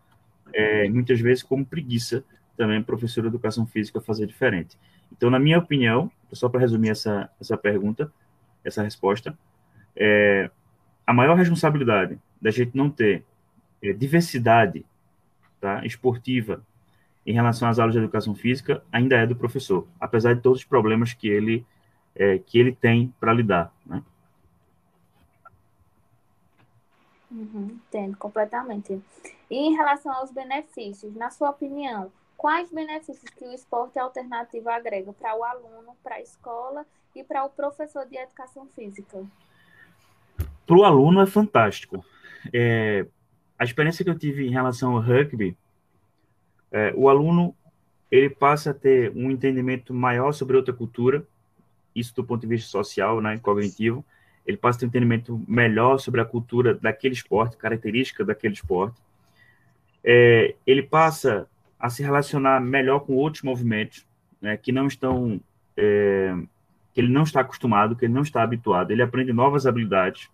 é, 0.53 0.89
muitas 0.89 1.19
vezes 1.19 1.43
como 1.43 1.65
preguiça 1.65 2.23
também 2.57 2.81
professor 2.81 3.21
de 3.21 3.27
educação 3.27 3.65
física 3.65 3.99
fazer 3.99 4.25
diferente. 4.25 4.77
Então, 5.11 5.29
na 5.29 5.39
minha 5.39 5.59
opinião, 5.59 6.11
só 6.31 6.49
para 6.49 6.59
resumir 6.59 6.89
essa, 6.89 7.29
essa 7.39 7.57
pergunta, 7.57 8.11
essa 8.63 8.81
resposta, 8.81 9.37
é, 9.95 10.49
a 11.05 11.13
maior 11.13 11.37
responsabilidade 11.37 12.17
da 12.41 12.51
gente 12.51 12.75
não 12.75 12.89
ter 12.89 13.23
é, 13.81 13.93
diversidade 13.93 14.85
tá, 15.59 15.85
esportiva 15.85 16.61
em 17.25 17.33
relação 17.33 17.67
às 17.67 17.79
aulas 17.79 17.93
de 17.93 17.99
educação 17.99 18.35
física 18.35 18.83
ainda 18.91 19.15
é 19.15 19.25
do 19.25 19.35
professor, 19.35 19.87
apesar 19.99 20.35
de 20.35 20.41
todos 20.41 20.59
os 20.59 20.65
problemas 20.65 21.13
que 21.13 21.27
ele, 21.27 21.65
é, 22.15 22.37
que 22.37 22.59
ele 22.59 22.73
tem 22.73 23.13
para 23.19 23.33
lidar. 23.33 23.73
Né? 23.85 24.03
Uhum, 27.31 27.79
entendo 27.87 28.15
completamente. 28.17 29.01
E 29.49 29.55
em 29.55 29.75
relação 29.75 30.11
aos 30.13 30.31
benefícios, 30.31 31.15
na 31.15 31.31
sua 31.31 31.49
opinião, 31.49 32.11
quais 32.37 32.71
benefícios 32.71 33.29
que 33.31 33.43
o 33.43 33.51
esporte 33.51 33.97
alternativo 33.97 34.69
agrega 34.69 35.11
para 35.11 35.35
o 35.35 35.43
aluno, 35.43 35.95
para 36.03 36.15
a 36.15 36.21
escola 36.21 36.85
e 37.15 37.23
para 37.23 37.43
o 37.43 37.49
professor 37.49 38.05
de 38.05 38.17
educação 38.17 38.67
física? 38.75 39.23
Para 40.65 40.77
o 40.77 40.83
aluno 40.83 41.21
é 41.21 41.25
fantástico. 41.25 42.05
É, 42.53 43.05
a 43.57 43.63
experiência 43.63 44.03
que 44.03 44.09
eu 44.09 44.17
tive 44.17 44.45
em 44.45 44.51
relação 44.51 44.95
ao 44.95 45.01
rugby, 45.01 45.57
é, 46.75 46.93
o 46.93 47.07
aluno 47.07 47.55
ele 48.11 48.29
passa 48.29 48.71
a 48.71 48.73
ter 48.73 49.09
um 49.15 49.31
entendimento 49.31 49.93
maior 49.93 50.33
sobre 50.33 50.57
outra 50.57 50.73
cultura, 50.73 51.25
isso 51.95 52.13
do 52.13 52.21
ponto 52.21 52.41
de 52.41 52.47
vista 52.47 52.69
social, 52.69 53.21
né, 53.21 53.37
cognitivo. 53.37 54.03
Ele 54.45 54.57
passa 54.57 54.79
a 54.79 54.79
ter 54.81 54.85
um 54.85 54.89
entendimento 54.89 55.41
melhor 55.47 55.99
sobre 55.99 56.19
a 56.19 56.25
cultura 56.25 56.73
daquele 56.75 57.13
esporte, 57.13 57.55
característica 57.55 58.25
daquele 58.25 58.55
esporte. 58.55 59.01
É, 60.03 60.53
ele 60.67 60.83
passa 60.83 61.47
a 61.79 61.89
se 61.89 62.03
relacionar 62.03 62.59
melhor 62.59 62.99
com 62.99 63.13
outros 63.13 63.41
movimentos, 63.41 64.05
né, 64.41 64.57
que 64.57 64.73
não 64.73 64.87
estão, 64.87 65.39
é, 65.77 66.35
que 66.93 66.99
ele 66.99 67.09
não 67.09 67.23
está 67.23 67.39
acostumado, 67.39 67.95
que 67.95 68.03
ele 68.03 68.13
não 68.13 68.21
está 68.21 68.43
habituado. 68.43 68.91
Ele 68.91 69.01
aprende 69.01 69.31
novas 69.31 69.65
habilidades. 69.65 70.29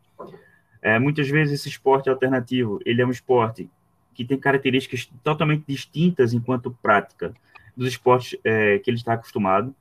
É, 0.81 0.98
muitas 0.98 1.29
vezes 1.29 1.60
esse 1.60 1.69
esporte 1.69 2.10
alternativo, 2.10 2.79
ele 2.83 3.00
é 3.00 3.05
um 3.05 3.12
esporte 3.12 3.69
que 4.13 4.25
tem 4.25 4.38
características 4.38 5.10
totalmente 5.24 5.63
distintas 5.68 6.34
enquanto 6.34 6.72
prática 6.82 7.34
dos 7.75 7.88
esportes 7.88 8.38
é, 8.44 8.80
que 8.80 8.89
ele 8.89 8.98
está 8.98 9.13
acostumado, 9.13 9.74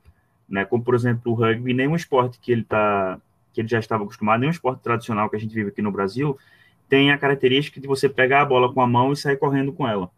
né? 0.47 0.65
Como 0.65 0.83
por 0.83 0.95
exemplo 0.95 1.31
o 1.31 1.35
rugby, 1.35 1.73
nenhum 1.73 1.95
esporte 1.95 2.39
que 2.39 2.51
ele 2.51 2.63
tá, 2.63 3.19
que 3.53 3.61
ele 3.61 3.67
já 3.67 3.79
estava 3.79 4.03
acostumado, 4.03 4.39
nenhum 4.39 4.51
esporte 4.51 4.81
tradicional 4.81 5.29
que 5.29 5.35
a 5.35 5.39
gente 5.39 5.53
vive 5.53 5.69
aqui 5.69 5.81
no 5.81 5.91
Brasil 5.91 6.37
tem 6.87 7.09
a 7.09 7.17
característica 7.17 7.79
de 7.79 7.87
você 7.87 8.09
pegar 8.09 8.41
a 8.41 8.45
bola 8.45 8.73
com 8.73 8.81
a 8.81 8.87
mão 8.87 9.13
e 9.13 9.15
sair 9.15 9.37
correndo 9.37 9.71
com 9.71 9.87
ela 9.87 10.11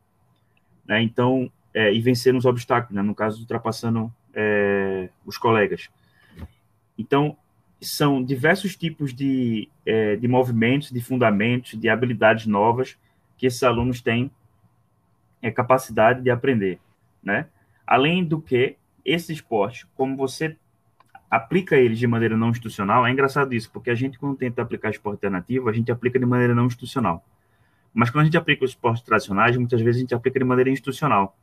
né? 0.85 1.01
Então, 1.01 1.51
é, 1.73 1.93
e 1.93 1.99
vencer 2.01 2.33
nos 2.33 2.45
obstáculos, 2.45 2.95
né? 2.95 3.01
no 3.01 3.15
caso, 3.15 3.39
ultrapassando 3.39 4.13
é, 4.33 5.09
os 5.25 5.37
colegas. 5.37 5.89
Então, 6.97 7.35
são 7.81 8.23
diversos 8.23 8.75
tipos 8.75 9.13
de, 9.13 9.67
é, 9.85 10.15
de 10.15 10.27
movimentos, 10.27 10.91
de 10.91 11.01
fundamentos, 11.01 11.79
de 11.79 11.89
habilidades 11.89 12.45
novas 12.45 12.97
que 13.37 13.45
esses 13.45 13.63
alunos 13.63 14.01
têm 14.01 14.31
é, 15.41 15.51
capacidade 15.51 16.21
de 16.21 16.29
aprender, 16.29 16.79
né? 17.21 17.47
Além 17.85 18.23
do 18.23 18.41
que, 18.41 18.77
esse 19.05 19.33
esporte, 19.33 19.85
como 19.95 20.15
você 20.15 20.55
aplica 21.29 21.75
eles 21.75 21.99
de 21.99 22.07
maneira 22.07 22.37
não 22.37 22.49
institucional, 22.49 23.05
é 23.05 23.11
engraçado 23.11 23.53
isso, 23.53 23.69
porque 23.71 23.89
a 23.89 23.95
gente, 23.95 24.17
quando 24.17 24.37
tenta 24.37 24.61
aplicar 24.61 24.91
esporte 24.91 25.15
alternativo, 25.15 25.67
a 25.67 25.73
gente 25.73 25.91
aplica 25.91 26.17
de 26.17 26.25
maneira 26.25 26.55
não 26.55 26.67
institucional. 26.67 27.25
Mas 27.93 28.09
quando 28.09 28.21
a 28.21 28.25
gente 28.25 28.37
aplica 28.37 28.63
os 28.63 28.71
esportes 28.71 29.03
tradicionais, 29.03 29.57
muitas 29.57 29.81
vezes 29.81 29.97
a 29.97 30.01
gente 30.01 30.15
aplica 30.15 30.39
de 30.39 30.45
maneira 30.45 30.69
institucional. 30.69 31.35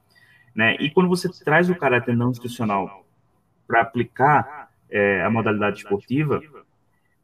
Né? 0.55 0.77
E 0.81 0.91
quando 0.91 1.09
você 1.09 1.29
traz 1.45 1.69
o 1.69 1.75
caráter 1.75 2.17
não 2.17 2.31
institucional 2.31 3.05
para 3.67 3.83
aplicar 3.83 4.71
é, 4.91 5.23
a 5.23 5.31
modalidade 5.31 5.79
esportiva, 5.79 6.41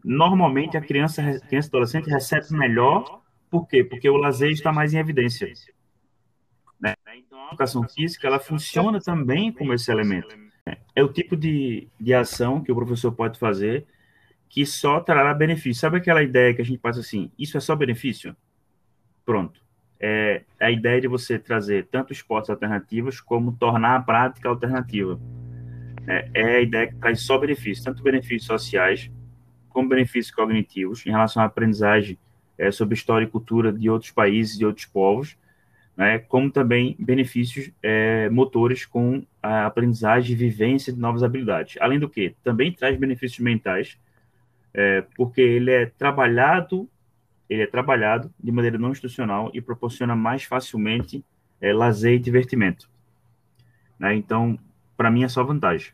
normalmente 0.04 0.76
a 0.76 0.80
criança, 0.80 1.22
a 1.22 1.40
criança 1.40 1.68
adolescente 1.68 2.08
recebe 2.08 2.52
melhor, 2.52 3.20
por 3.50 3.66
quê? 3.66 3.84
Porque 3.84 4.08
o 4.08 4.16
lazer 4.16 4.50
está 4.50 4.72
mais 4.72 4.92
em 4.94 4.98
evidência. 4.98 5.52
Né? 6.80 6.94
Então, 7.16 7.38
a 7.42 7.48
educação 7.48 7.88
física, 7.88 8.26
ela 8.26 8.38
funciona 8.38 9.00
também 9.00 9.52
como 9.52 9.72
esse 9.72 9.90
elemento. 9.90 10.36
É 10.94 11.02
o 11.02 11.12
tipo 11.12 11.36
de, 11.36 11.88
de 11.98 12.12
ação 12.12 12.62
que 12.62 12.72
o 12.72 12.74
professor 12.74 13.12
pode 13.12 13.38
fazer 13.38 13.86
que 14.48 14.64
só 14.64 15.00
trará 15.00 15.34
benefício. 15.34 15.80
Sabe 15.80 15.98
aquela 15.98 16.22
ideia 16.22 16.54
que 16.54 16.62
a 16.62 16.64
gente 16.64 16.78
passa 16.78 17.00
assim, 17.00 17.30
isso 17.38 17.56
é 17.56 17.60
só 17.60 17.74
benefício? 17.74 18.36
Pronto. 19.24 19.60
É 19.98 20.44
a 20.60 20.70
ideia 20.70 21.00
de 21.00 21.08
você 21.08 21.38
trazer 21.38 21.86
tanto 21.86 22.12
esportes 22.12 22.50
alternativos 22.50 23.20
como 23.20 23.56
tornar 23.56 23.96
a 23.96 24.02
prática 24.02 24.48
alternativa. 24.48 25.18
É, 26.06 26.30
é 26.34 26.56
a 26.56 26.60
ideia 26.60 26.86
que 26.86 26.96
traz 26.96 27.22
só 27.22 27.38
benefícios, 27.38 27.84
tanto 27.84 28.02
benefícios 28.02 28.44
sociais 28.44 29.10
como 29.68 29.88
benefícios 29.88 30.34
cognitivos 30.34 31.04
em 31.06 31.10
relação 31.10 31.42
à 31.42 31.46
aprendizagem 31.46 32.18
é, 32.58 32.70
sobre 32.70 32.94
história 32.94 33.24
e 33.24 33.28
cultura 33.28 33.72
de 33.72 33.88
outros 33.90 34.10
países 34.10 34.60
e 34.60 34.64
outros 34.64 34.86
povos, 34.86 35.36
né, 35.96 36.18
como 36.18 36.50
também 36.50 36.94
benefícios 36.98 37.70
é, 37.82 38.28
motores 38.28 38.84
com 38.84 39.24
a 39.42 39.66
aprendizagem 39.66 40.32
e 40.32 40.36
vivência 40.36 40.92
de 40.92 40.98
novas 40.98 41.22
habilidades. 41.22 41.76
Além 41.80 41.98
do 41.98 42.08
que, 42.08 42.34
também 42.44 42.72
traz 42.72 42.98
benefícios 42.98 43.40
mentais, 43.40 43.98
é, 44.74 45.02
porque 45.16 45.40
ele 45.40 45.70
é 45.70 45.86
trabalhado 45.86 46.88
ele 47.48 47.62
é 47.62 47.66
trabalhado 47.66 48.32
de 48.42 48.50
maneira 48.50 48.78
não 48.78 48.90
institucional 48.90 49.50
e 49.54 49.60
proporciona 49.60 50.16
mais 50.16 50.44
facilmente 50.44 51.24
é, 51.60 51.72
lazer 51.72 52.14
e 52.14 52.18
divertimento. 52.18 52.90
Né? 53.98 54.14
Então, 54.14 54.58
para 54.96 55.10
mim 55.10 55.24
é 55.24 55.28
só 55.28 55.44
vantagem. 55.44 55.92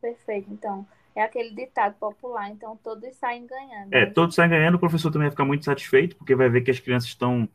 Perfeito. 0.00 0.50
Então, 0.52 0.86
é 1.20 1.24
aquele 1.24 1.54
ditado 1.54 1.94
popular. 1.94 2.50
Então, 2.50 2.76
todos 2.82 3.14
saem 3.16 3.46
ganhando. 3.46 3.92
É, 3.92 4.06
todos 4.06 4.34
saem 4.34 4.50
ganhando. 4.50 4.74
O 4.74 4.78
professor 4.78 5.10
também 5.10 5.26
vai 5.26 5.30
ficar 5.30 5.44
muito 5.44 5.64
satisfeito, 5.64 6.16
porque 6.16 6.34
vai 6.34 6.48
ver 6.48 6.62
que 6.62 6.70
as 6.70 6.80
crianças 6.80 7.08
estão 7.08 7.48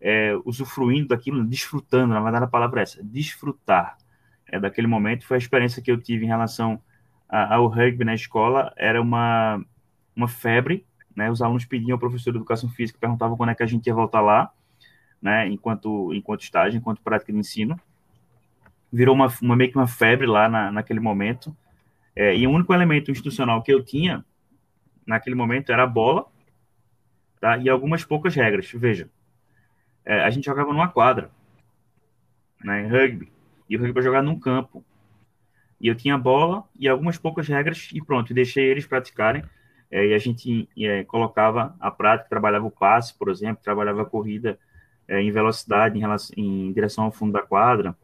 é, 0.00 0.34
usufruindo 0.44 1.08
daquilo, 1.08 1.44
desfrutando. 1.44 2.14
Na 2.14 2.20
verdade, 2.20 2.44
a 2.44 2.48
palavra 2.48 2.80
é 2.80 2.82
essa: 2.82 3.02
desfrutar. 3.02 3.96
É, 4.46 4.58
daquele 4.58 4.86
momento 4.86 5.26
foi 5.26 5.36
a 5.36 5.38
experiência 5.38 5.82
que 5.82 5.90
eu 5.90 6.00
tive 6.00 6.24
em 6.24 6.28
relação 6.28 6.80
ao 7.28 7.68
rugby 7.68 8.04
na 8.04 8.14
escola. 8.14 8.72
Era 8.76 9.00
uma, 9.00 9.64
uma 10.16 10.26
febre 10.26 10.84
né? 11.14 11.30
Os 11.30 11.42
alunos 11.42 11.64
pediam 11.64 11.94
ao 11.94 11.98
professor 11.98 12.30
de 12.30 12.38
educação 12.38 12.68
física, 12.70 12.98
perguntavam 12.98 13.36
quando 13.36 13.50
é 13.50 13.54
que 13.54 13.62
a 13.62 13.66
gente 13.66 13.86
ia 13.86 13.94
voltar 13.94 14.20
lá, 14.20 14.50
né? 15.20 15.46
Enquanto, 15.48 16.14
enquanto 16.14 16.42
estágio, 16.42 16.78
enquanto 16.78 17.02
prática 17.02 17.32
de 17.32 17.38
ensino. 17.38 17.78
Virou 18.92 19.14
uma, 19.14 19.28
uma 19.40 19.54
meio 19.54 19.70
que 19.70 19.76
uma 19.76 19.86
febre 19.86 20.26
lá 20.26 20.48
na, 20.48 20.72
naquele 20.72 21.00
momento. 21.00 21.54
É, 22.14 22.36
e 22.36 22.46
o 22.46 22.50
único 22.50 22.74
elemento 22.74 23.10
institucional 23.10 23.62
que 23.62 23.72
eu 23.72 23.84
tinha 23.84 24.24
naquele 25.06 25.36
momento 25.36 25.72
era 25.72 25.84
a 25.84 25.86
bola, 25.86 26.26
tá? 27.40 27.56
E 27.58 27.68
algumas 27.68 28.04
poucas 28.04 28.34
regras. 28.34 28.70
Veja, 28.72 29.08
é, 30.04 30.20
a 30.24 30.30
gente 30.30 30.44
jogava 30.44 30.72
numa 30.72 30.88
quadra, 30.88 31.30
né? 32.62 32.86
Rugby. 32.86 33.30
E 33.68 33.76
o 33.76 33.78
rugby 33.78 33.94
para 33.94 34.02
jogar 34.02 34.22
num 34.22 34.38
campo. 34.38 34.84
E 35.80 35.88
eu 35.88 35.94
tinha 35.94 36.18
bola 36.18 36.64
e 36.78 36.88
algumas 36.88 37.16
poucas 37.16 37.48
regras 37.48 37.88
e 37.92 38.04
pronto, 38.04 38.34
deixei 38.34 38.64
eles 38.64 38.86
praticarem 38.86 39.42
é, 39.90 40.06
e 40.06 40.14
a 40.14 40.18
gente 40.18 40.68
é, 40.78 41.04
colocava 41.04 41.74
a 41.80 41.90
prática, 41.90 42.28
trabalhava 42.28 42.66
o 42.66 42.70
passe, 42.70 43.14
por 43.14 43.30
exemplo, 43.30 43.62
trabalhava 43.62 44.02
a 44.02 44.04
corrida 44.04 44.58
é, 45.08 45.20
em 45.20 45.32
velocidade 45.32 45.96
em, 45.96 46.00
relação, 46.00 46.34
em, 46.36 46.72
direção 46.72 47.04
ao 47.04 47.10
fundo 47.10 47.32
da 47.32 47.42
quadra, 47.42 47.96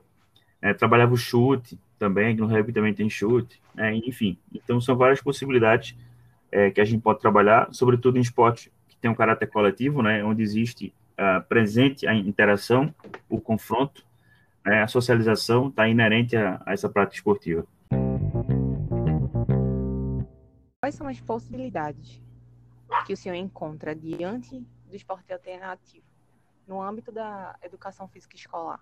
é, 0.61 0.75
trabalhava 0.75 1.15
o 1.15 1.17
chute 1.17 1.79
também, 1.99 2.35
no 2.35 2.47
rugby 2.47 2.73
também 2.73 2.95
tem 2.95 3.09
chute, 3.09 3.61
né, 3.75 3.95
enfim. 3.95 4.39
Então, 4.53 4.81
são 4.81 4.97
várias 4.97 5.21
possibilidades 5.21 5.97
é, 6.51 6.71
que 6.71 6.81
a 6.81 6.85
gente 6.85 7.03
pode 7.03 7.21
trabalhar, 7.21 7.69
sobretudo 7.73 8.19
em 8.19 8.21
esporte 8.21 8.73
que 8.89 8.97
tem 8.97 9.11
um 9.11 9.15
caráter 9.15 9.47
coletivo, 9.47 10.03
né, 10.03 10.25
onde 10.25 10.43
existe 10.43 10.93
uh, 11.19 11.43
presente 11.49 12.07
a 12.07 12.15
interação, 12.15 12.95
o 13.29 13.41
confronto, 13.41 14.05
né, 14.65 14.83
a 14.83 14.87
socialização 14.87 15.69
está 15.69 15.89
inerente 15.89 16.37
a, 16.37 16.61
a 16.65 16.73
essa 16.73 16.89
prática 16.89 17.17
esportiva. 17.17 17.67
Quais 20.81 20.95
são 20.95 21.09
as 21.09 21.21
possibilidades 21.21 22.23
que 23.07 23.13
o 23.13 23.17
senhor 23.17 23.35
encontra 23.35 23.95
diante 23.95 24.65
do 24.89 24.95
esporte 24.95 25.33
alternativo 25.33 26.05
no 26.67 26.81
âmbito 26.81 27.11
da 27.11 27.57
educação 27.63 28.07
física 28.09 28.37
escolar? 28.37 28.81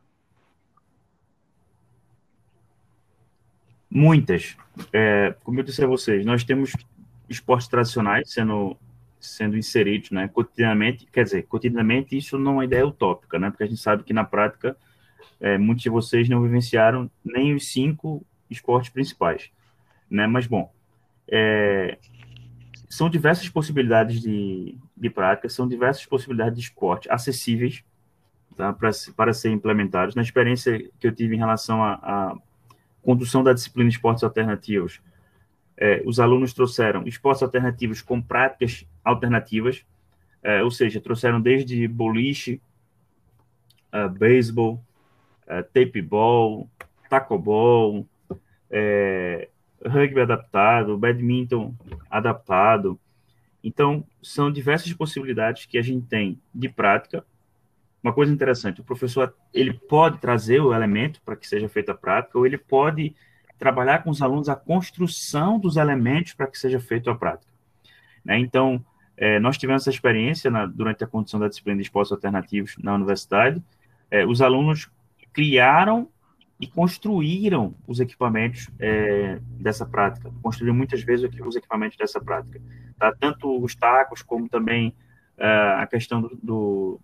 Muitas. 3.94 4.56
É, 4.92 5.36
como 5.44 5.60
eu 5.60 5.62
disse 5.62 5.84
a 5.84 5.86
vocês, 5.86 6.26
nós 6.26 6.42
temos 6.42 6.72
esportes 7.28 7.68
tradicionais 7.68 8.32
sendo, 8.32 8.76
sendo 9.20 9.56
inseridos 9.56 10.10
né, 10.10 10.26
cotidianamente. 10.26 11.06
Quer 11.12 11.22
dizer, 11.22 11.42
cotidianamente 11.44 12.16
isso 12.16 12.36
não 12.36 12.50
é 12.50 12.54
uma 12.54 12.64
ideia 12.64 12.84
utópica, 12.84 13.38
né, 13.38 13.50
porque 13.50 13.62
a 13.62 13.66
gente 13.68 13.80
sabe 13.80 14.02
que 14.02 14.12
na 14.12 14.24
prática 14.24 14.76
é, 15.40 15.56
muitos 15.56 15.84
de 15.84 15.90
vocês 15.90 16.28
não 16.28 16.42
vivenciaram 16.42 17.08
nem 17.24 17.54
os 17.54 17.68
cinco 17.68 18.26
esportes 18.50 18.90
principais, 18.90 19.50
né? 20.10 20.26
Mas, 20.26 20.48
bom, 20.48 20.72
é, 21.28 21.96
são 22.88 23.08
diversas 23.08 23.48
possibilidades 23.48 24.20
de, 24.20 24.76
de 24.96 25.10
prática, 25.10 25.48
são 25.48 25.68
diversas 25.68 26.04
possibilidades 26.04 26.58
de 26.58 26.64
esporte 26.64 27.08
acessíveis 27.10 27.84
tá, 28.56 28.72
para, 28.72 29.32
serem 29.32 29.56
implementados. 29.56 30.16
Na 30.16 30.22
experiência 30.22 30.78
que 30.98 31.06
eu 31.06 31.14
tive 31.14 31.36
em 31.36 31.38
relação 31.38 31.82
à 31.82 32.36
condução 33.04 33.42
da 33.44 33.52
disciplina 33.52 33.90
esportes 33.90 34.24
alternativos, 34.24 35.00
é, 35.76 36.02
os 36.06 36.20
alunos 36.20 36.52
trouxeram 36.52 37.06
esportes 37.06 37.42
alternativos 37.42 38.00
com 38.00 38.20
práticas 38.22 38.86
alternativas, 39.04 39.84
é, 40.42 40.62
ou 40.62 40.70
seja, 40.70 41.00
trouxeram 41.00 41.40
desde 41.40 41.86
boliche, 41.88 42.60
uh, 43.94 44.08
beisebol, 44.08 44.82
uh, 45.46 45.62
tape 45.72 46.02
ball, 46.02 46.68
taco 47.08 47.38
ball, 47.38 48.06
é, 48.70 49.48
rugby 49.86 50.20
adaptado, 50.20 50.98
badminton 50.98 51.74
adaptado. 52.10 52.98
Então, 53.62 54.04
são 54.22 54.50
diversas 54.50 54.92
possibilidades 54.92 55.64
que 55.64 55.78
a 55.78 55.82
gente 55.82 56.06
tem 56.06 56.40
de 56.54 56.68
prática. 56.68 57.24
Uma 58.04 58.12
coisa 58.12 58.30
interessante, 58.30 58.82
o 58.82 58.84
professor 58.84 59.34
ele 59.50 59.72
pode 59.72 60.18
trazer 60.18 60.60
o 60.60 60.74
elemento 60.74 61.22
para 61.22 61.34
que 61.34 61.48
seja 61.48 61.70
feita 61.70 61.92
a 61.92 61.94
prática, 61.94 62.36
ou 62.36 62.44
ele 62.44 62.58
pode 62.58 63.16
trabalhar 63.58 64.04
com 64.04 64.10
os 64.10 64.20
alunos 64.20 64.50
a 64.50 64.54
construção 64.54 65.58
dos 65.58 65.78
elementos 65.78 66.34
para 66.34 66.46
que 66.46 66.58
seja 66.58 66.78
feita 66.78 67.10
a 67.10 67.14
prática. 67.14 67.50
Né? 68.22 68.38
Então, 68.40 68.84
é, 69.16 69.40
nós 69.40 69.56
tivemos 69.56 69.84
essa 69.84 69.90
experiência 69.90 70.50
na, 70.50 70.66
durante 70.66 71.02
a 71.02 71.06
condução 71.06 71.40
da 71.40 71.48
disciplina 71.48 71.78
de 71.78 71.84
esportes 71.84 72.12
alternativos 72.12 72.76
na 72.76 72.94
universidade. 72.94 73.64
É, 74.10 74.26
os 74.26 74.42
alunos 74.42 74.90
criaram 75.32 76.06
e 76.60 76.66
construíram 76.66 77.74
os 77.86 78.00
equipamentos 78.00 78.68
é, 78.78 79.38
dessa 79.58 79.86
prática, 79.86 80.30
construíram 80.42 80.76
muitas 80.76 81.02
vezes 81.02 81.30
os 81.40 81.56
equipamentos 81.56 81.96
dessa 81.96 82.20
prática, 82.20 82.60
tá? 82.98 83.14
tanto 83.18 83.64
os 83.64 83.74
tacos 83.74 84.20
como 84.20 84.46
também 84.46 84.94
a 85.36 85.84
questão 85.88 86.22
do, 86.22 86.38
do, 86.40 87.00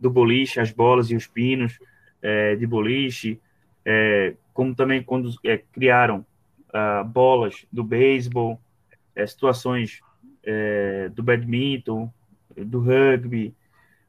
do, 0.00 0.10
boliche, 0.10 0.60
as 0.60 0.70
bolas 0.70 1.10
e 1.10 1.16
os 1.16 1.26
pinos 1.26 1.78
é, 2.22 2.56
de 2.56 2.66
boliche, 2.66 3.40
é, 3.84 4.34
como 4.52 4.74
também 4.74 5.02
quando 5.02 5.30
é, 5.44 5.58
criaram 5.58 6.24
uh, 6.70 7.04
bolas 7.04 7.66
do 7.72 7.84
beisebol, 7.84 8.60
é, 9.14 9.26
situações 9.26 10.00
é, 10.42 11.08
do 11.10 11.22
badminton, 11.22 12.12
do 12.56 12.80
rugby, 12.80 13.54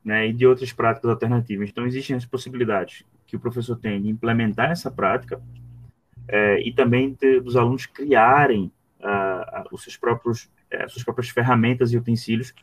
né, 0.03 0.27
e 0.27 0.34
de 0.34 0.46
outras 0.48 0.72
práticas 0.72 1.10
alternativas. 1.10 1.70
Então, 1.70 1.86
existem 1.86 2.15
as 2.15 2.25
possibilidades 2.25 3.03
que 3.25 3.36
o 3.36 3.39
professor 3.39 3.75
tem 3.75 4.01
de 4.01 4.10
implementar 4.10 4.72
essa 4.72 4.89
prática 4.89 5.41
é, 6.27 6.62
e 6.62 6.72
também 6.72 7.13
de, 7.20 7.41
dos 7.41 7.56
alunos 7.56 7.86
criarem 7.86 8.72
uh, 9.00 9.67
os 9.72 9.84
seus 9.84 9.98
próprios, 9.98 10.46
uh, 10.74 10.89
suas 10.89 11.03
próprias 11.03 11.29
ferramentas 11.29 11.91
e 11.91 11.98
utensílios 11.98 12.53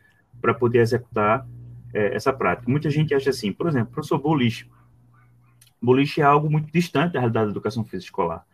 para 0.40 0.54
poder 0.54 0.78
executar 0.78 1.46
uh, 1.94 2.14
essa 2.14 2.32
prática. 2.32 2.70
Muita 2.70 2.90
gente 2.90 3.14
acha 3.14 3.30
assim, 3.30 3.52
por 3.52 3.68
exemplo, 3.68 3.92
professor 3.92 4.18
boliche. 4.18 4.68
Boliche 5.80 6.20
é 6.20 6.24
algo 6.24 6.50
muito 6.50 6.72
distante 6.72 7.12
da 7.12 7.20
realidade 7.20 7.46
da 7.46 7.52
educação 7.52 7.84
física 7.84 8.06
escolar, 8.06 8.46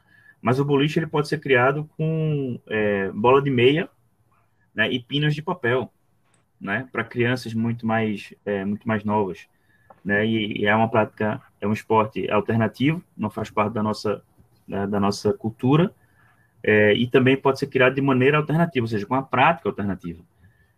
mas 0.42 0.58
o 0.58 0.64
boliche 0.64 0.98
ele 0.98 1.06
pode 1.06 1.28
ser 1.28 1.38
criado 1.38 1.88
com 1.96 2.60
é, 2.66 3.10
bola 3.12 3.40
de 3.40 3.50
meia 3.50 3.88
né, 4.74 4.90
e 4.90 5.00
pinos 5.00 5.34
de 5.34 5.42
papel, 5.42 5.92
né, 6.60 6.88
para 6.90 7.04
crianças 7.04 7.54
muito 7.54 7.86
mais, 7.86 8.34
é, 8.44 8.64
muito 8.64 8.86
mais 8.86 9.04
novas 9.04 9.48
né? 10.04 10.26
E, 10.26 10.62
e, 10.62 10.66
é 10.66 10.74
uma 10.74 10.88
prática, 10.88 11.40
é 11.60 11.66
um 11.66 11.72
esporte 11.72 12.30
alternativo, 12.30 13.02
não 13.16 13.30
faz 13.30 13.50
parte 13.50 13.74
da 13.74 13.82
nossa 13.82 14.22
da, 14.66 14.86
da 14.86 15.00
nossa 15.00 15.32
cultura, 15.32 15.92
é, 16.62 16.92
e 16.94 17.06
também 17.06 17.36
pode 17.36 17.58
ser 17.58 17.66
criado 17.66 17.94
de 17.94 18.00
maneira 18.00 18.38
alternativa, 18.38 18.84
ou 18.84 18.88
seja, 18.88 19.06
com 19.06 19.14
a 19.14 19.22
prática 19.22 19.68
alternativa, 19.68 20.22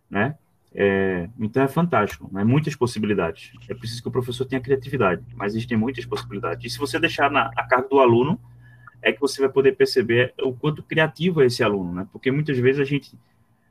né? 0.09 0.37
É, 0.75 1.29
então 1.39 1.63
é 1.63 1.69
fantástico, 1.69 2.29
né? 2.33 2.43
muitas 2.45 2.75
possibilidades. 2.75 3.53
É 3.69 3.75
preciso 3.75 4.03
que 4.03 4.09
o 4.09 4.13
professor 4.13 4.45
tenha 4.47 4.61
criatividade, 4.61 5.23
mas 5.35 5.53
existem 5.53 5.77
muitas 5.77 6.07
possibilidades. 6.07 6.65
E 6.65 6.71
se 6.71 6.79
você 6.79 6.99
deixar 6.99 7.31
na 7.31 7.51
a 7.57 7.65
carga 7.65 7.89
do 7.89 8.01
aluno, 8.01 8.41
é 9.03 9.13
que 9.13 9.21
você 9.21 9.41
vai 9.41 9.51
poder 9.51 9.73
perceber 9.77 10.33
o 10.41 10.53
quanto 10.53 10.83
criativo 10.83 11.43
é 11.43 11.47
esse 11.47 11.63
aluno, 11.63 11.93
né? 11.93 12.09
Porque 12.13 12.31
muitas 12.31 12.57
vezes 12.59 12.81
a 12.81 12.85
gente 12.85 13.19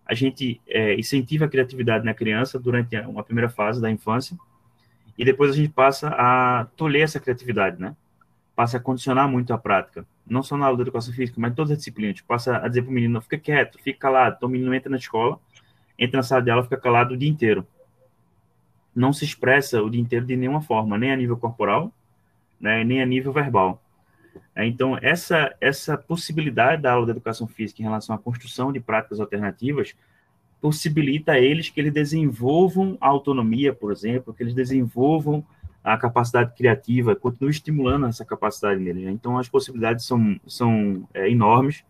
a 0.06 0.14
gente 0.14 0.60
é, 0.68 0.96
incentiva 0.96 1.46
a 1.46 1.48
criatividade 1.48 2.04
na 2.04 2.14
criança 2.14 2.60
durante 2.60 2.98
uma 3.00 3.24
primeira 3.24 3.50
fase 3.50 3.80
da 3.82 3.90
infância, 3.90 4.38
e 5.18 5.24
depois 5.24 5.52
a 5.52 5.54
gente 5.54 5.70
passa 5.70 6.10
a 6.10 6.66
tolher 6.76 7.04
essa 7.04 7.20
criatividade, 7.20 7.80
né? 7.80 7.96
Passa 8.56 8.78
a 8.78 8.80
condicionar 8.80 9.30
muito 9.30 9.54
a 9.54 9.58
prática. 9.58 10.06
Não 10.28 10.44
só 10.44 10.58
na 10.58 10.66
aula 10.66 10.78
de 10.78 10.84
educação 10.84 11.14
física, 11.14 11.40
mas 11.40 11.52
em 11.52 11.56
todas 11.56 11.72
as 11.72 11.78
disciplinas. 11.78 12.20
Passa 12.22 12.58
a 12.58 12.68
dizer 12.68 12.82
para 12.82 12.92
o 12.92 12.94
menino, 12.94 13.22
fica 13.22 13.38
quieto, 13.38 13.80
fica 13.82 14.00
calado. 14.00 14.36
Então 14.38 14.50
o 14.50 14.52
menino 14.52 14.74
entra 14.74 14.90
na 14.90 14.98
escola, 14.98 15.40
entra 16.02 16.18
na 16.18 16.24
sala 16.24 16.42
de 16.42 16.50
aula, 16.50 16.64
fica 16.64 16.78
calado 16.78 17.14
o 17.14 17.18
dia 17.18 17.30
inteiro. 17.30 17.66
Não 18.94 19.14
se 19.14 19.24
expressa 19.24 19.82
o 19.82 19.90
dia 19.90 20.02
inteiro 20.02 20.26
de 20.26 20.36
nenhuma 20.36 20.62
forma, 20.62 20.98
nem 20.98 21.12
a 21.12 21.16
nível 21.16 21.38
corporal, 21.38 21.94
né, 22.60 22.84
nem 22.84 23.02
a 23.02 23.06
nível 23.06 23.32
verbal. 23.32 23.82
É, 24.56 24.66
então, 24.66 24.98
essa, 25.02 25.56
essa 25.62 25.96
possibilidade 25.96 26.82
da 26.82 26.94
aula 26.94 27.06
de 27.06 27.12
educação 27.12 27.48
física 27.48 27.82
em 27.82 27.86
relação 27.86 28.16
à 28.16 28.18
construção 28.18 28.72
de 28.74 28.80
práticas 28.80 29.20
alternativas 29.20 29.96
possibilita 30.60 31.34
a 31.34 31.40
eles 31.40 31.70
que 31.70 31.80
eles 31.80 31.94
desenvolvam 31.94 32.98
a 33.00 33.08
autonomia, 33.08 33.74
por 33.74 33.92
exemplo, 33.92 34.34
que 34.34 34.42
eles 34.42 34.54
desenvolvam 34.54 35.46
a 35.84 35.98
capacidade 35.98 36.56
criativa, 36.56 37.16
continue 37.16 37.52
estimulando 37.52 38.08
essa 38.08 38.26
capacidade 38.26 38.80
neles. 38.80 39.04
Né? 39.04 39.12
Então, 39.12 39.38
as 39.38 39.50
possibilidades 39.50 40.06
são, 40.06 40.40
são 40.48 41.08
é, 41.14 41.30
enormes. 41.30 41.84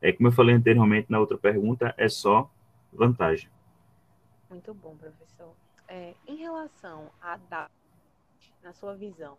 É, 0.00 0.12
como 0.12 0.28
eu 0.28 0.32
falei 0.32 0.54
anteriormente 0.54 1.06
na 1.08 1.18
outra 1.18 1.36
pergunta, 1.36 1.94
é 1.96 2.08
só 2.08 2.50
vantagem. 2.92 3.50
Muito 4.50 4.72
bom, 4.74 4.96
professor. 4.96 5.54
É, 5.86 6.14
em 6.26 6.36
relação 6.36 7.10
a 7.20 7.36
dar, 7.36 7.70
na 8.62 8.72
sua 8.72 8.94
visão, 8.94 9.36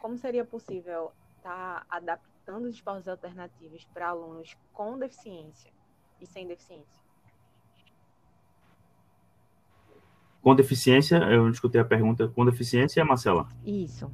como 0.00 0.16
seria 0.16 0.44
possível 0.44 1.12
estar 1.36 1.84
tá 1.84 1.86
adaptando 1.88 2.64
os 2.64 2.74
esportes 2.74 3.08
alternativos 3.08 3.84
para 3.92 4.08
alunos 4.08 4.56
com 4.72 4.98
deficiência 4.98 5.70
e 6.20 6.26
sem 6.26 6.46
deficiência? 6.46 7.00
Com 10.42 10.54
deficiência, 10.54 11.16
eu 11.16 11.48
escutei 11.50 11.80
a 11.80 11.84
pergunta 11.84 12.28
com 12.28 12.44
deficiência, 12.46 13.04
Marcela? 13.04 13.46
Isso. 13.64 14.10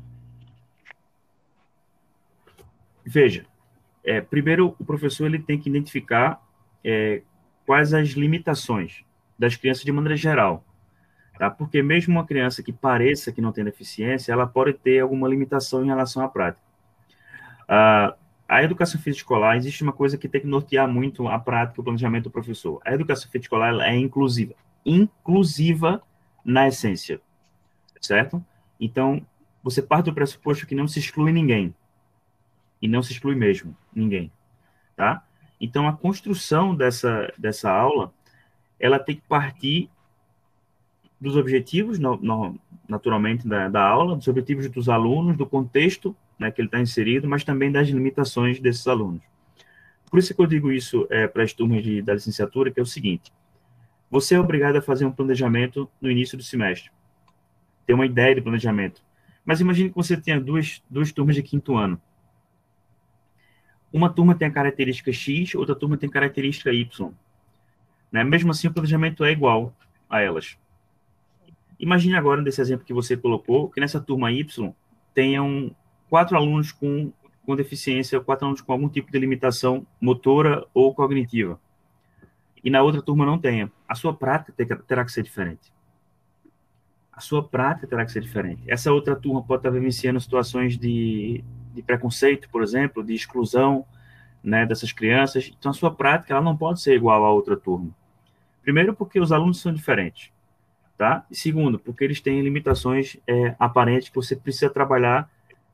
Veja, 3.05 3.47
é, 4.03 4.21
primeiro 4.21 4.75
o 4.79 4.85
professor 4.85 5.27
ele 5.27 5.39
tem 5.39 5.59
que 5.59 5.69
identificar 5.69 6.45
é, 6.83 7.23
quais 7.67 7.93
as 7.93 8.11
limitações 8.11 9.05
das 9.39 9.57
crianças 9.57 9.85
de 9.85 9.93
maneira 9.93 10.17
geral, 10.17 10.65
tá? 11.39 11.51
Porque 11.51 11.83
mesmo 11.83 12.15
uma 12.15 12.25
criança 12.25 12.63
que 12.63 12.73
pareça 12.73 13.33
que 13.33 13.41
não 13.41 13.53
tem 13.53 13.65
deficiência, 13.65 14.33
ela 14.33 14.47
pode 14.47 14.73
ter 14.75 15.01
alguma 15.01 15.29
limitação 15.29 15.85
em 15.85 15.89
relação 15.89 16.23
à 16.23 16.29
prática. 16.29 16.65
Ah, 17.69 18.15
a 18.49 18.63
educação 18.63 19.01
física 19.01 19.23
escolar 19.23 19.57
existe 19.57 19.83
uma 19.83 19.93
coisa 19.93 20.17
que 20.17 20.29
tem 20.29 20.41
que 20.41 20.47
nortear 20.47 20.89
muito 20.89 21.27
a 21.27 21.39
prática 21.39 21.79
e 21.79 21.81
o 21.81 21.85
planejamento 21.85 22.25
do 22.25 22.31
professor. 22.31 22.81
A 22.85 22.95
educação 22.95 23.25
física 23.25 23.47
escolar 23.47 23.75
é 23.81 23.97
inclusiva, 23.97 24.55
inclusiva 24.85 26.01
na 26.45 26.69
essência, 26.69 27.21
certo? 28.01 28.45
Então, 28.79 29.21
você 29.63 29.83
parte 29.83 30.05
do 30.07 30.15
pressuposto 30.15 30.67
que 30.67 30.77
não 30.77 30.87
se 30.87 31.01
exclui 31.01 31.33
ninguém. 31.33 31.75
E 32.81 32.87
não 32.87 33.03
se 33.03 33.13
exclui 33.13 33.35
mesmo 33.35 33.77
ninguém, 33.93 34.31
tá? 34.95 35.25
Então, 35.61 35.89
a 35.89 35.93
construção 35.93 36.75
dessa, 36.75 37.33
dessa 37.39 37.71
aula, 37.71 38.13
ela 38.79 38.99
tem 38.99 39.17
que 39.17 39.23
partir 39.23 39.91
dos 41.21 41.37
objetivos, 41.37 41.99
no, 41.99 42.17
no, 42.17 42.61
naturalmente, 42.89 43.49
da, 43.49 43.69
da, 43.69 43.83
aula, 43.83 44.17
dos 44.17 44.29
objetivos 44.29 44.69
dos 44.69 44.89
alunos, 44.89 45.37
do 45.37 45.47
contexto 45.47 46.15
né, 46.39 46.51
que 46.51 46.61
ele 46.61 46.69
está 46.69 46.79
inserido, 46.79 47.29
mas 47.29 47.45
também 47.45 47.73
das 47.73 47.89
limitações 47.89 48.61
desses 48.61 48.87
alunos. 48.87 49.23
Por 50.11 50.19
isso 50.19 50.35
que 50.35 50.41
eu 50.41 50.47
digo 50.47 50.71
isso 50.71 51.07
é, 51.11 51.27
para 51.27 51.43
as 51.43 51.53
turmas 51.53 51.83
de, 51.83 52.03
da 52.03 52.15
licenciatura, 52.15 52.71
que 52.71 52.79
é 52.79 52.83
o 52.83 52.87
seguinte, 52.87 53.33
você 54.11 54.35
é 54.35 54.41
obrigado 54.41 54.77
a 54.77 54.83
fazer 54.83 55.05
um 55.05 55.11
planejamento 55.11 55.89
no 56.01 56.11
início 56.11 56.39
do 56.39 56.45
semestre. 56.45 56.91
Ter 57.87 57.95
uma 57.95 58.07
ideia 58.07 58.35
de 58.35 58.41
planejamento. 58.41 59.03
Mas 59.45 59.61
imagine 59.61 59.91
que 59.91 59.97
você 59.97 60.17
tenha 60.17 60.41
duas, 60.41 60.83
duas 60.89 61.13
turmas 61.13 61.35
de 61.35 61.43
quinto 61.43 61.77
ano. 61.77 62.01
Uma 63.97 64.11
turma 64.11 64.35
tem 64.35 64.47
a 64.47 64.51
característica 64.51 65.11
X, 65.11 65.55
outra 65.55 65.75
turma 65.75 65.97
tem 65.97 66.07
característica 66.07 66.71
Y. 66.71 67.11
Né? 68.13 68.23
Mesmo 68.23 68.51
assim, 68.51 68.69
o 68.69 68.71
planejamento 68.71 69.25
é 69.25 69.33
igual 69.33 69.75
a 70.07 70.21
elas. 70.21 70.59
Imagine 71.81 72.15
agora, 72.15 72.43
nesse 72.43 72.61
exemplo 72.61 72.85
que 72.85 72.93
você 72.93 73.17
colocou, 73.17 73.71
que 73.71 73.81
nessa 73.81 73.99
turma 73.99 74.31
Y 74.31 74.71
tenham 75.15 75.75
quatro 76.11 76.37
alunos 76.37 76.73
com, 76.73 77.11
com 77.47 77.57
deficiência, 77.57 78.21
quatro 78.21 78.45
alunos 78.45 78.61
com 78.61 78.71
algum 78.71 78.87
tipo 78.87 79.11
de 79.11 79.19
limitação 79.19 79.87
motora 79.99 80.67
ou 80.75 80.95
cognitiva 80.95 81.59
e 82.63 82.69
na 82.69 82.83
outra 82.83 83.01
turma 83.01 83.25
não 83.25 83.39
tenha. 83.39 83.73
A 83.89 83.95
sua 83.95 84.13
prática 84.13 84.53
terá 84.87 85.07
que 85.07 85.13
ser 85.13 85.23
diferente. 85.23 85.73
A 87.17 87.21
sua 87.21 87.43
prática 87.43 87.87
terá 87.87 88.05
que 88.05 88.13
ser 88.13 88.21
diferente. 88.21 88.63
Essa 88.67 88.93
outra 88.93 89.17
turma 89.17 89.43
pode 89.43 89.61
estar 89.61 89.71
vivenciando 89.71 90.21
situações 90.21 90.77
de, 90.77 91.43
de 91.73 91.83
preconceito, 91.83 92.47
por 92.51 92.63
exemplo, 92.63 93.03
de 93.03 93.15
exclusão 93.15 93.87
né, 94.45 94.67
dessas 94.67 94.93
crianças. 94.93 95.51
Então, 95.59 95.71
a 95.71 95.75
sua 95.75 95.91
prática 95.91 96.35
ela 96.35 96.43
não 96.43 96.55
pode 96.55 96.83
ser 96.83 96.95
igual 96.95 97.25
à 97.25 97.31
outra 97.31 97.57
turma. 97.57 97.89
Primeiro, 98.63 98.95
porque 98.95 99.19
os 99.19 99.33
alunos 99.33 99.61
são 99.61 99.73
diferentes, 99.73 100.31
tá? 100.99 101.25
E 101.31 101.35
segundo, 101.35 101.79
porque 101.79 102.05
eles 102.05 102.21
têm 102.21 102.43
limitações 102.43 103.17
é, 103.27 103.57
aparentes 103.59 104.11
que 104.11 104.17
você 104.17 104.37
precisa 104.37 104.69
trabalhar 104.69 105.31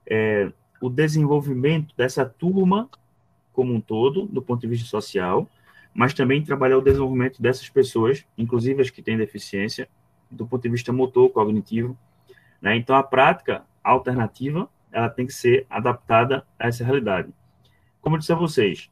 é, 0.07 0.53
o 0.81 0.89
desenvolvimento 0.89 1.93
dessa 1.97 2.25
turma 2.25 2.89
como 3.53 3.75
um 3.75 3.81
todo, 3.81 4.27
do 4.27 4.41
ponto 4.41 4.61
de 4.61 4.69
vista 4.69 4.89
social, 4.89 5.51
mas 5.93 6.15
também 6.15 6.43
trabalhar 6.43 6.79
o 6.79 6.83
desenvolvimento 6.83 7.43
dessas 7.43 7.69
pessoas, 7.69 8.25
inclusive 8.39 8.81
as 8.81 8.91
que 8.91 9.03
têm 9.03 9.17
deficiência, 9.17 9.89
do 10.33 10.47
ponto 10.47 10.63
de 10.63 10.69
vista 10.69 10.93
motor, 10.93 11.31
cognitivo. 11.31 11.97
Né? 12.61 12.77
Então, 12.77 12.97
a 12.97 13.03
prática 13.03 13.65
alternativa 13.83 14.69
ela 14.91 15.09
tem 15.09 15.27
que 15.27 15.33
ser 15.33 15.67
adaptada 15.71 16.47
a 16.59 16.69
essa 16.69 16.85
realidade. 16.85 17.33
Como 18.01 18.17
eu 18.17 18.21
disse 18.21 18.33
a 18.33 18.37
vocês, 18.37 18.91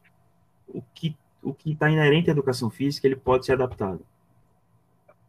o 0.67 0.81
que 0.93 1.15
o 1.43 1.53
que 1.53 1.71
está 1.71 1.89
inerente 1.89 2.29
à 2.29 2.33
educação 2.33 2.69
física 2.69 3.07
ele 3.07 3.15
pode 3.15 3.45
ser 3.45 3.53
adaptado. 3.53 4.05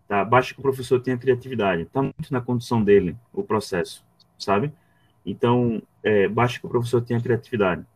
Tá? 0.07 0.23
Basta 0.25 0.53
que 0.53 0.61
o 0.61 0.63
professor 0.63 1.01
tenha 1.01 1.17
criatividade. 1.17 1.83
Está 1.83 2.03
muito 2.03 2.31
na 2.31 2.41
condição 2.41 2.85
dele 2.85 3.17
o 3.33 3.43
processo, 3.43 4.05
sabe? 4.39 4.71
Então, 5.25 5.81
é, 6.03 6.29
basta 6.29 6.61
que 6.61 6.67
o 6.67 6.69
professor 6.69 7.01
tenha 7.01 7.19
criatividade. 7.21 7.87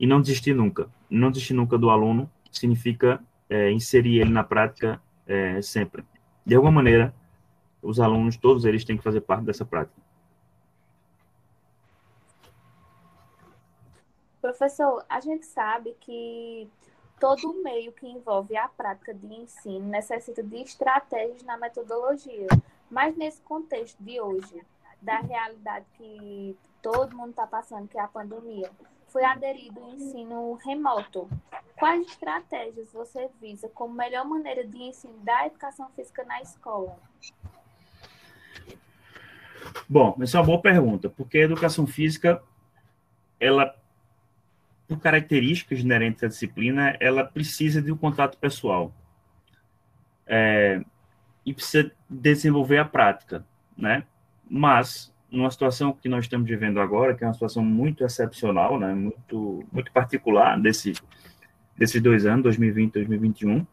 E 0.00 0.06
não 0.06 0.22
desistir 0.22 0.54
nunca. 0.54 0.88
Não 1.10 1.30
desistir 1.30 1.52
nunca 1.52 1.76
do 1.76 1.90
aluno 1.90 2.30
significa 2.50 3.20
é, 3.50 3.70
inserir 3.70 4.20
ele 4.20 4.30
na 4.30 4.42
prática 4.42 5.00
é, 5.26 5.60
sempre 5.60 6.02
de 6.46 6.54
alguma 6.54 6.70
maneira, 6.70 7.12
os 7.82 7.98
alunos, 7.98 8.36
todos 8.36 8.64
eles 8.64 8.84
têm 8.84 8.96
que 8.96 9.02
fazer 9.02 9.20
parte 9.20 9.44
dessa 9.44 9.64
prática. 9.64 10.00
Professor, 14.40 15.04
a 15.08 15.18
gente 15.18 15.44
sabe 15.44 15.96
que 16.00 16.70
todo 17.18 17.62
meio 17.64 17.90
que 17.90 18.06
envolve 18.06 18.56
a 18.56 18.68
prática 18.68 19.12
de 19.12 19.26
ensino 19.26 19.88
necessita 19.88 20.40
de 20.40 20.58
estratégias 20.58 21.42
na 21.42 21.56
metodologia. 21.58 22.46
Mas 22.88 23.16
nesse 23.16 23.42
contexto 23.42 24.00
de 24.00 24.20
hoje, 24.20 24.62
da 25.02 25.18
realidade 25.18 25.84
que 25.94 26.56
todo 26.80 27.16
mundo 27.16 27.30
está 27.30 27.46
passando, 27.46 27.88
que 27.88 27.98
é 27.98 28.00
a 28.00 28.06
pandemia, 28.06 28.70
foi 29.08 29.24
aderido 29.24 29.80
o 29.80 29.94
ensino 29.94 30.54
remoto. 30.64 31.28
Quais 31.76 32.06
estratégias 32.06 32.92
você 32.92 33.28
visa 33.40 33.68
como 33.68 33.94
melhor 33.94 34.24
maneira 34.24 34.66
de 34.66 34.78
ensino 34.78 35.18
da 35.18 35.46
educação 35.46 35.88
física 35.94 36.24
na 36.24 36.40
escola? 36.40 36.96
Bom, 39.88 40.16
essa 40.20 40.38
é 40.38 40.40
uma 40.40 40.46
boa 40.46 40.60
pergunta, 40.60 41.10
porque 41.10 41.38
a 41.38 41.42
educação 41.42 41.86
física, 41.86 42.42
ela, 43.38 43.76
por 44.88 44.98
características 44.98 45.80
inerentes 45.80 46.24
à 46.24 46.28
disciplina, 46.28 46.96
ela 46.98 47.24
precisa 47.24 47.82
de 47.82 47.92
um 47.92 47.96
contato 47.96 48.38
pessoal. 48.38 48.92
É, 50.26 50.82
e 51.44 51.54
precisa 51.54 51.92
desenvolver 52.10 52.78
a 52.78 52.84
prática, 52.84 53.46
né? 53.76 54.04
Mas 54.50 55.14
numa 55.30 55.50
situação 55.50 55.92
que 55.92 56.08
nós 56.08 56.24
estamos 56.24 56.48
vivendo 56.48 56.80
agora, 56.80 57.14
que 57.14 57.22
é 57.22 57.26
uma 57.26 57.32
situação 57.32 57.64
muito 57.64 58.04
excepcional, 58.04 58.78
né, 58.78 58.94
muito, 58.94 59.64
muito 59.72 59.92
particular 59.92 60.58
desse, 60.60 60.94
desses 61.76 62.00
dois 62.00 62.26
anos, 62.26 62.42
2020 62.44 62.90
e 62.90 62.92
2021, 62.94 63.58
uh, 63.58 63.66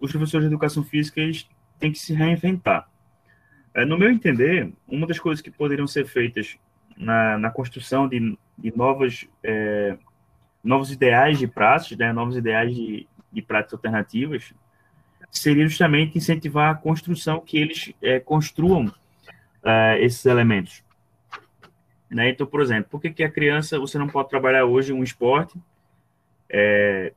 os 0.00 0.10
professores 0.10 0.46
de 0.46 0.52
educação 0.52 0.82
física 0.82 1.20
eles 1.20 1.48
têm 1.78 1.92
que 1.92 1.98
se 1.98 2.12
reinventar. 2.12 2.88
Uh, 3.76 3.86
no 3.86 3.98
meu 3.98 4.10
entender, 4.10 4.72
uma 4.86 5.06
das 5.06 5.18
coisas 5.18 5.42
que 5.42 5.50
poderiam 5.50 5.86
ser 5.86 6.06
feitas 6.06 6.58
na, 6.96 7.38
na 7.38 7.50
construção 7.50 8.08
de, 8.08 8.36
de 8.56 8.76
novas, 8.76 9.26
é, 9.42 9.98
novos 10.64 10.90
ideais 10.90 11.38
de 11.38 11.46
práticas, 11.46 11.98
né, 11.98 12.12
novos 12.12 12.36
ideais 12.36 12.74
de, 12.74 13.06
de 13.30 13.42
práticas 13.42 13.74
alternativas, 13.74 14.54
seria 15.30 15.66
justamente 15.66 16.16
incentivar 16.16 16.70
a 16.70 16.74
construção 16.74 17.40
que 17.40 17.58
eles 17.58 17.92
é, 18.00 18.18
construam 18.18 18.86
uh, 18.86 19.96
esses 19.98 20.24
elementos. 20.24 20.82
Né? 22.08 22.30
Então, 22.30 22.46
por 22.46 22.62
exemplo, 22.62 22.88
por 22.90 23.00
que, 23.00 23.10
que 23.10 23.24
a 23.24 23.30
criança, 23.30 23.78
você 23.78 23.98
não 23.98 24.08
pode 24.08 24.28
trabalhar 24.28 24.64
hoje 24.64 24.92
um 24.92 25.02
esporte, 25.02 25.58
é, 26.48 27.12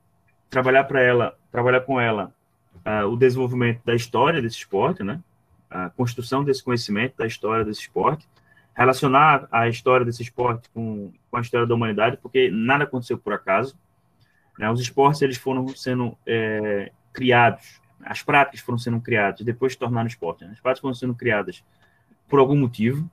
trabalhar 0.49 0.83
para 0.85 1.01
ela, 1.01 1.37
trabalhar 1.51 1.81
com 1.81 1.99
ela 1.99 2.33
uh, 2.85 3.07
o 3.07 3.15
desenvolvimento 3.15 3.81
da 3.85 3.95
história 3.95 4.41
desse 4.41 4.57
esporte, 4.57 5.03
né? 5.03 5.19
a 5.69 5.89
construção 5.89 6.43
desse 6.43 6.63
conhecimento 6.63 7.15
da 7.17 7.27
história 7.27 7.63
desse 7.63 7.81
esporte, 7.81 8.27
relacionar 8.75 9.47
a 9.51 9.67
história 9.67 10.05
desse 10.05 10.23
esporte 10.23 10.69
com, 10.73 11.11
com 11.29 11.37
a 11.37 11.41
história 11.41 11.67
da 11.67 11.75
humanidade, 11.75 12.17
porque 12.17 12.49
nada 12.49 12.85
aconteceu 12.85 13.17
por 13.17 13.33
acaso. 13.33 13.77
Né? 14.57 14.69
Os 14.71 14.81
esportes 14.81 15.21
eles 15.21 15.37
foram 15.37 15.67
sendo 15.69 16.17
é, 16.25 16.91
criados, 17.13 17.79
as 18.03 18.23
práticas 18.23 18.61
foram 18.61 18.77
sendo 18.77 18.99
criadas, 19.01 19.41
depois 19.41 19.73
se 19.73 19.79
tornaram 19.79 20.07
esporte. 20.07 20.43
Né? 20.43 20.51
As 20.53 20.59
práticas 20.59 20.81
foram 20.81 20.95
sendo 20.95 21.13
criadas 21.13 21.63
por 22.27 22.39
algum 22.39 22.55
motivo, 22.55 23.09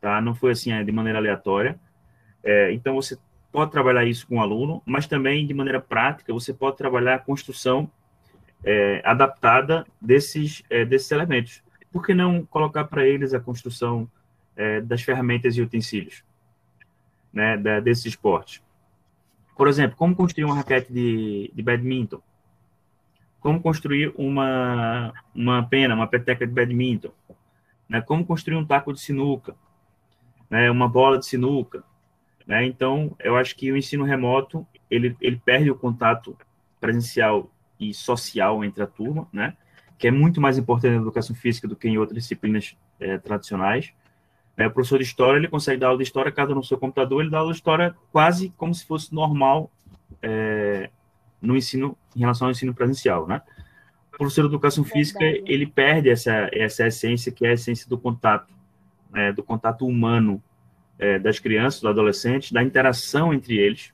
tá? 0.00 0.20
Não 0.20 0.34
foi 0.34 0.52
assim 0.52 0.72
é, 0.72 0.84
de 0.84 0.92
maneira 0.92 1.18
aleatória. 1.18 1.78
É, 2.44 2.72
então 2.72 2.94
você 2.94 3.18
pode 3.58 3.72
trabalhar 3.72 4.04
isso 4.04 4.24
com 4.24 4.36
o 4.36 4.40
aluno, 4.40 4.80
mas 4.86 5.08
também 5.08 5.44
de 5.44 5.52
maneira 5.52 5.80
prática 5.80 6.32
você 6.32 6.54
pode 6.54 6.76
trabalhar 6.76 7.16
a 7.16 7.18
construção 7.18 7.90
é, 8.62 9.02
adaptada 9.04 9.84
desses 10.00 10.62
é, 10.70 10.84
desses 10.84 11.10
elementos. 11.10 11.60
Por 11.90 12.06
que 12.06 12.14
não 12.14 12.46
colocar 12.46 12.84
para 12.84 13.04
eles 13.04 13.34
a 13.34 13.40
construção 13.40 14.08
é, 14.54 14.80
das 14.80 15.02
ferramentas 15.02 15.56
e 15.56 15.60
utensílios, 15.60 16.22
né, 17.32 17.56
da, 17.56 17.80
desse 17.80 18.06
esporte? 18.06 18.62
Por 19.56 19.66
exemplo, 19.66 19.96
como 19.96 20.14
construir 20.14 20.44
uma 20.44 20.54
raquete 20.54 20.92
de, 20.92 21.50
de 21.52 21.60
badminton? 21.60 22.22
Como 23.40 23.60
construir 23.60 24.12
uma, 24.16 25.12
uma 25.34 25.64
pena, 25.64 25.96
uma 25.96 26.06
peteca 26.06 26.46
de 26.46 26.52
badminton? 26.52 27.10
né? 27.88 28.00
Como 28.00 28.24
construir 28.24 28.56
um 28.56 28.64
taco 28.64 28.92
de 28.92 29.00
sinuca, 29.00 29.56
né? 30.48 30.70
Uma 30.70 30.88
bola 30.88 31.18
de 31.18 31.26
sinuca, 31.26 31.82
né? 32.48 32.64
Então, 32.64 33.14
eu 33.20 33.36
acho 33.36 33.54
que 33.54 33.70
o 33.70 33.76
ensino 33.76 34.04
remoto 34.04 34.66
ele, 34.90 35.14
ele 35.20 35.36
perde 35.36 35.70
o 35.70 35.74
contato 35.74 36.34
presencial 36.80 37.52
e 37.78 37.92
social 37.92 38.64
entre 38.64 38.82
a 38.82 38.86
turma, 38.86 39.28
né? 39.30 39.54
Que 39.98 40.08
é 40.08 40.10
muito 40.10 40.40
mais 40.40 40.56
importante 40.56 40.94
na 40.94 41.02
educação 41.02 41.36
física 41.36 41.68
do 41.68 41.76
que 41.76 41.88
em 41.88 41.98
outras 41.98 42.22
disciplinas 42.22 42.74
é, 42.98 43.18
tradicionais. 43.18 43.92
Né? 44.56 44.66
O 44.66 44.70
professor 44.70 44.98
de 44.98 45.04
história 45.04 45.36
ele 45.36 45.48
consegue 45.48 45.78
dar 45.78 45.88
aula 45.88 45.98
de 45.98 46.04
história 46.04 46.32
cada 46.32 46.54
no 46.54 46.64
seu 46.64 46.78
computador, 46.78 47.20
ele 47.20 47.30
dá 47.30 47.38
aula 47.38 47.52
de 47.52 47.58
história 47.58 47.94
quase 48.10 48.48
como 48.56 48.74
se 48.74 48.86
fosse 48.86 49.14
normal 49.14 49.70
é, 50.22 50.88
no 51.42 51.54
ensino 51.54 51.98
em 52.16 52.20
relação 52.20 52.46
ao 52.46 52.52
ensino 52.52 52.74
presencial, 52.74 53.26
né? 53.28 53.42
o 54.12 54.18
professor 54.18 54.42
de 54.42 54.48
educação 54.48 54.82
física 54.82 55.24
ele 55.24 55.64
perde 55.66 56.08
essa 56.10 56.48
essa 56.52 56.86
essência 56.86 57.30
que 57.30 57.46
é 57.46 57.50
a 57.50 57.52
essência 57.52 57.88
do 57.88 57.96
contato, 57.96 58.52
né, 59.12 59.32
do 59.32 59.44
contato 59.44 59.86
humano 59.86 60.42
é, 60.98 61.18
das 61.18 61.38
crianças, 61.38 61.80
dos 61.80 61.90
adolescentes, 61.90 62.52
da 62.52 62.62
interação 62.62 63.32
entre 63.32 63.56
eles, 63.56 63.92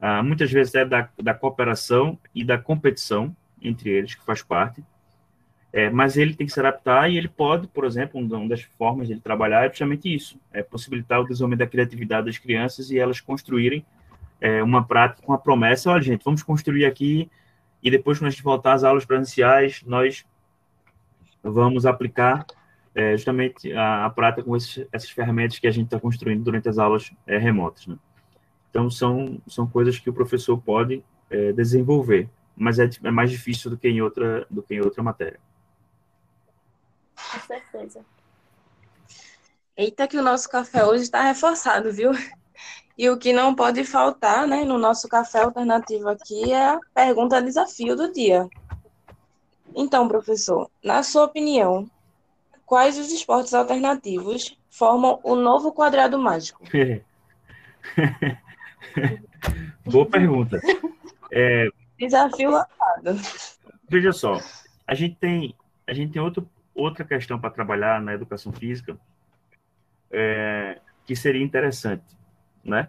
ah, 0.00 0.22
muitas 0.22 0.50
vezes 0.50 0.74
é 0.74 0.84
da, 0.84 1.08
da 1.22 1.34
cooperação 1.34 2.18
e 2.34 2.42
da 2.42 2.56
competição 2.56 3.34
entre 3.60 3.90
eles 3.90 4.14
que 4.14 4.24
faz 4.24 4.42
parte. 4.42 4.82
É, 5.72 5.88
mas 5.88 6.16
ele 6.16 6.34
tem 6.34 6.46
que 6.46 6.52
se 6.52 6.58
adaptar 6.58 7.08
e 7.08 7.16
ele 7.16 7.28
pode, 7.28 7.68
por 7.68 7.84
exemplo, 7.84 8.20
uma 8.20 8.48
das 8.48 8.62
formas 8.62 9.06
de 9.06 9.12
ele 9.12 9.20
trabalhar 9.20 9.66
é 9.66 9.68
justamente 9.68 10.12
isso, 10.12 10.36
é 10.52 10.64
possibilitar 10.64 11.20
o 11.20 11.24
desenvolvimento 11.24 11.60
da 11.60 11.66
criatividade 11.66 12.26
das 12.26 12.38
crianças 12.38 12.90
e 12.90 12.98
elas 12.98 13.20
construírem 13.20 13.84
é, 14.40 14.62
uma 14.64 14.84
prática 14.84 15.22
com 15.24 15.32
a 15.32 15.38
promessa, 15.38 15.90
olha 15.90 16.02
gente, 16.02 16.24
vamos 16.24 16.42
construir 16.42 16.86
aqui 16.86 17.30
e 17.82 17.90
depois, 17.90 18.18
quando 18.18 18.28
a 18.28 18.30
gente 18.30 18.42
voltar 18.42 18.74
às 18.74 18.84
aulas 18.84 19.04
presenciais, 19.04 19.82
nós 19.86 20.24
vamos 21.42 21.86
aplicar 21.86 22.44
é, 22.94 23.16
justamente 23.16 23.72
a, 23.72 24.06
a 24.06 24.10
prática 24.10 24.42
com 24.42 24.56
esses, 24.56 24.86
essas 24.92 25.10
ferramentas 25.10 25.58
que 25.58 25.66
a 25.66 25.70
gente 25.70 25.86
está 25.86 26.00
construindo 26.00 26.42
durante 26.42 26.68
as 26.68 26.78
aulas 26.78 27.12
é, 27.26 27.38
remotas. 27.38 27.86
Né? 27.86 27.96
Então, 28.70 28.90
são, 28.90 29.40
são 29.46 29.66
coisas 29.66 29.98
que 29.98 30.10
o 30.10 30.12
professor 30.12 30.56
pode 30.58 31.04
é, 31.28 31.52
desenvolver, 31.52 32.28
mas 32.56 32.78
é, 32.78 32.88
é, 33.02 33.10
mais 33.10 33.30
difícil 33.30 33.70
do 33.70 33.76
que, 33.76 33.88
em 33.88 34.00
outra, 34.00 34.46
do 34.50 34.62
que 34.62 34.74
em 34.74 34.80
outra 34.80 35.02
matéria. 35.02 35.40
Com 37.32 37.40
certeza. 37.40 38.04
Eita, 39.76 40.06
que 40.06 40.16
o 40.16 40.22
nosso 40.22 40.48
café 40.48 40.84
hoje 40.84 41.04
está 41.04 41.22
reforçado, 41.22 41.92
viu? 41.92 42.12
E 42.98 43.08
o 43.08 43.16
que 43.16 43.32
não 43.32 43.54
pode 43.54 43.82
faltar 43.84 44.46
né, 44.46 44.62
no 44.62 44.76
nosso 44.76 45.08
café 45.08 45.40
alternativo 45.40 46.08
aqui 46.08 46.52
é 46.52 46.70
a 46.70 46.80
pergunta 46.94 47.40
desafio 47.40 47.96
do 47.96 48.12
dia. 48.12 48.46
Então, 49.74 50.06
professor, 50.06 50.70
na 50.84 51.02
sua 51.02 51.24
opinião, 51.24 51.88
quais 52.70 52.96
os 52.96 53.10
esportes 53.10 53.52
alternativos 53.52 54.56
formam 54.70 55.18
o 55.24 55.34
novo 55.34 55.72
quadrado 55.72 56.16
mágico? 56.16 56.62
Boa 59.84 60.06
pergunta. 60.06 60.60
É, 61.32 61.68
Desafio 61.98 62.52
lançado. 62.52 63.20
Veja 63.88 64.12
só, 64.12 64.38
a 64.86 64.94
gente 64.94 65.16
tem, 65.16 65.52
a 65.84 65.92
gente 65.92 66.12
tem 66.12 66.22
outro, 66.22 66.48
outra 66.72 67.04
questão 67.04 67.40
para 67.40 67.50
trabalhar 67.50 68.00
na 68.00 68.14
educação 68.14 68.52
física 68.52 68.96
é, 70.08 70.80
que 71.04 71.16
seria 71.16 71.42
interessante, 71.42 72.16
né? 72.62 72.88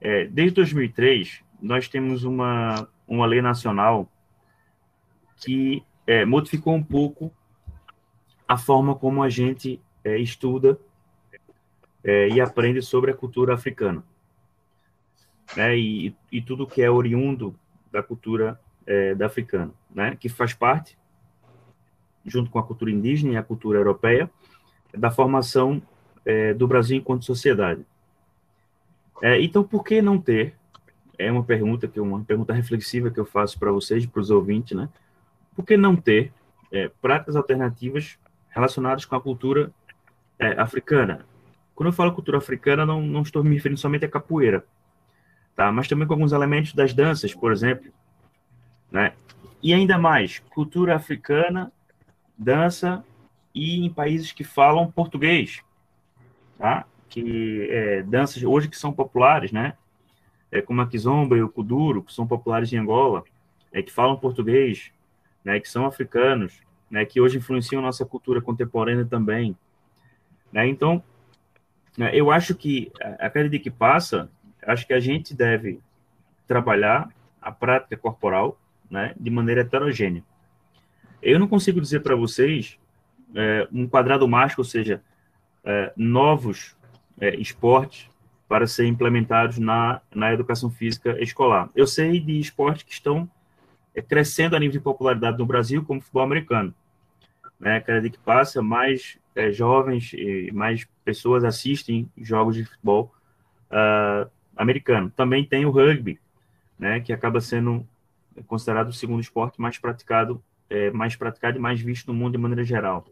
É, 0.00 0.24
desde 0.24 0.54
2003, 0.54 1.42
nós 1.60 1.86
temos 1.86 2.24
uma, 2.24 2.88
uma 3.06 3.26
lei 3.26 3.42
nacional 3.42 4.10
que 5.36 5.84
é, 6.06 6.24
modificou 6.24 6.74
um 6.74 6.82
pouco 6.82 7.30
a 8.46 8.56
forma 8.56 8.94
como 8.94 9.22
a 9.22 9.28
gente 9.28 9.80
é, 10.04 10.18
estuda 10.18 10.78
é, 12.04 12.28
e 12.28 12.40
aprende 12.40 12.80
sobre 12.82 13.10
a 13.10 13.14
cultura 13.14 13.54
africana. 13.54 14.04
Né, 15.56 15.78
e, 15.78 16.16
e 16.30 16.42
tudo 16.42 16.66
que 16.66 16.82
é 16.82 16.90
oriundo 16.90 17.54
da 17.90 18.02
cultura 18.02 18.60
é, 18.84 19.14
da 19.14 19.26
africana, 19.26 19.72
né, 19.94 20.16
que 20.16 20.28
faz 20.28 20.52
parte, 20.52 20.98
junto 22.24 22.50
com 22.50 22.58
a 22.58 22.62
cultura 22.62 22.90
indígena 22.90 23.34
e 23.34 23.36
a 23.36 23.42
cultura 23.42 23.78
europeia, 23.78 24.30
da 24.92 25.10
formação 25.10 25.80
é, 26.24 26.52
do 26.52 26.66
Brasil 26.66 26.96
enquanto 26.96 27.24
sociedade. 27.24 27.86
É, 29.22 29.40
então, 29.40 29.62
por 29.62 29.84
que 29.84 30.02
não 30.02 30.20
ter? 30.20 30.54
É 31.18 31.30
uma 31.30 31.42
pergunta 31.42 31.88
que 31.88 31.98
uma 31.98 32.22
pergunta 32.22 32.52
reflexiva 32.52 33.10
que 33.10 33.18
eu 33.18 33.24
faço 33.24 33.58
para 33.58 33.72
vocês, 33.72 34.04
para 34.04 34.20
os 34.20 34.30
ouvintes, 34.30 34.76
né? 34.76 34.88
Por 35.54 35.64
que 35.64 35.76
não 35.76 35.96
ter 35.96 36.32
é, 36.70 36.88
práticas 37.00 37.36
alternativas 37.36 38.18
relacionadas 38.56 39.04
com 39.04 39.14
a 39.14 39.20
cultura 39.20 39.70
é, 40.38 40.60
africana? 40.60 41.24
Quando 41.74 41.88
eu 41.88 41.92
falo 41.92 42.12
cultura 42.12 42.38
africana, 42.38 42.84
não, 42.84 43.00
não 43.00 43.22
estou 43.22 43.44
me 43.44 43.54
referindo 43.54 43.80
somente 43.80 44.04
à 44.04 44.08
capoeira, 44.08 44.64
tá? 45.54 45.70
Mas 45.70 45.86
também 45.86 46.08
com 46.08 46.14
alguns 46.14 46.32
elementos 46.32 46.72
das 46.72 46.92
danças, 46.92 47.34
por 47.34 47.52
exemplo, 47.52 47.92
né? 48.90 49.12
E 49.62 49.72
ainda 49.72 49.98
mais, 49.98 50.40
cultura 50.50 50.96
africana, 50.96 51.70
dança 52.36 53.04
e 53.54 53.84
em 53.84 53.92
países 53.92 54.32
que 54.32 54.42
falam 54.42 54.90
português, 54.90 55.62
tá? 56.58 56.84
que 57.08 57.68
é, 57.70 58.02
danças 58.02 58.42
hoje 58.42 58.68
que 58.68 58.76
são 58.76 58.92
populares, 58.92 59.52
né? 59.52 59.74
É, 60.50 60.60
como 60.60 60.80
a 60.80 60.86
kizomba 60.86 61.36
e 61.36 61.42
o 61.42 61.48
kuduro, 61.48 62.02
que 62.02 62.12
são 62.12 62.26
populares 62.26 62.72
em 62.72 62.76
Angola, 62.76 63.24
é, 63.72 63.82
que 63.82 63.92
falam 63.92 64.16
português, 64.16 64.92
né? 65.44 65.58
Que 65.58 65.68
são 65.68 65.86
africanos, 65.86 66.60
né? 66.90 67.04
Que 67.04 67.20
hoje 67.20 67.38
influenciam 67.38 67.82
nossa 67.82 68.04
cultura 68.04 68.40
contemporânea 68.40 69.04
também. 69.04 69.56
Né? 70.52 70.66
Então, 70.68 71.02
né, 71.96 72.10
eu 72.14 72.30
acho 72.30 72.54
que 72.54 72.90
a 73.18 73.28
cada 73.30 73.48
dia 73.48 73.60
que 73.60 73.70
passa, 73.70 74.30
acho 74.66 74.86
que 74.86 74.92
a 74.92 75.00
gente 75.00 75.34
deve 75.34 75.80
trabalhar 76.46 77.08
a 77.40 77.50
prática 77.50 77.96
corporal, 77.96 78.58
né? 78.90 79.14
De 79.18 79.30
maneira 79.30 79.60
heterogênea. 79.60 80.22
Eu 81.22 81.38
não 81.38 81.48
consigo 81.48 81.80
dizer 81.80 82.00
para 82.00 82.14
vocês 82.14 82.78
é, 83.34 83.66
um 83.72 83.88
quadrado 83.88 84.28
mágico, 84.28 84.60
ou 84.60 84.64
seja, 84.64 85.02
é, 85.64 85.92
novos 85.96 86.76
é, 87.20 87.34
esportes 87.36 88.08
para 88.48 88.66
serem 88.66 88.92
implementados 88.92 89.58
na, 89.58 90.00
na 90.14 90.32
educação 90.32 90.70
física 90.70 91.20
escolar. 91.20 91.68
Eu 91.74 91.86
sei 91.86 92.20
de 92.20 92.38
esportes 92.38 92.84
que 92.84 92.92
estão 92.92 93.28
crescendo 94.02 94.56
a 94.56 94.58
nível 94.58 94.72
de 94.72 94.80
popularidade 94.80 95.38
no 95.38 95.46
Brasil, 95.46 95.84
como 95.84 96.00
futebol 96.00 96.22
americano. 96.22 96.74
Né? 97.58 97.80
Cada 97.80 98.00
dia 98.00 98.10
que 98.10 98.18
passa, 98.18 98.62
mais 98.62 99.18
é, 99.34 99.50
jovens 99.50 100.12
e 100.12 100.50
mais 100.52 100.86
pessoas 101.04 101.44
assistem 101.44 102.10
jogos 102.16 102.56
de 102.56 102.64
futebol 102.64 103.12
uh, 103.70 104.30
americano. 104.56 105.10
Também 105.10 105.44
tem 105.44 105.64
o 105.64 105.70
rugby, 105.70 106.20
né? 106.78 107.00
que 107.00 107.12
acaba 107.12 107.40
sendo 107.40 107.86
considerado 108.46 108.88
o 108.88 108.92
segundo 108.92 109.20
esporte 109.20 109.60
mais 109.60 109.78
praticado, 109.78 110.42
é, 110.68 110.90
mais 110.90 111.16
praticado 111.16 111.56
e 111.56 111.60
mais 111.60 111.80
visto 111.80 112.08
no 112.08 112.14
mundo 112.14 112.32
de 112.32 112.38
maneira 112.38 112.64
geral. 112.64 113.06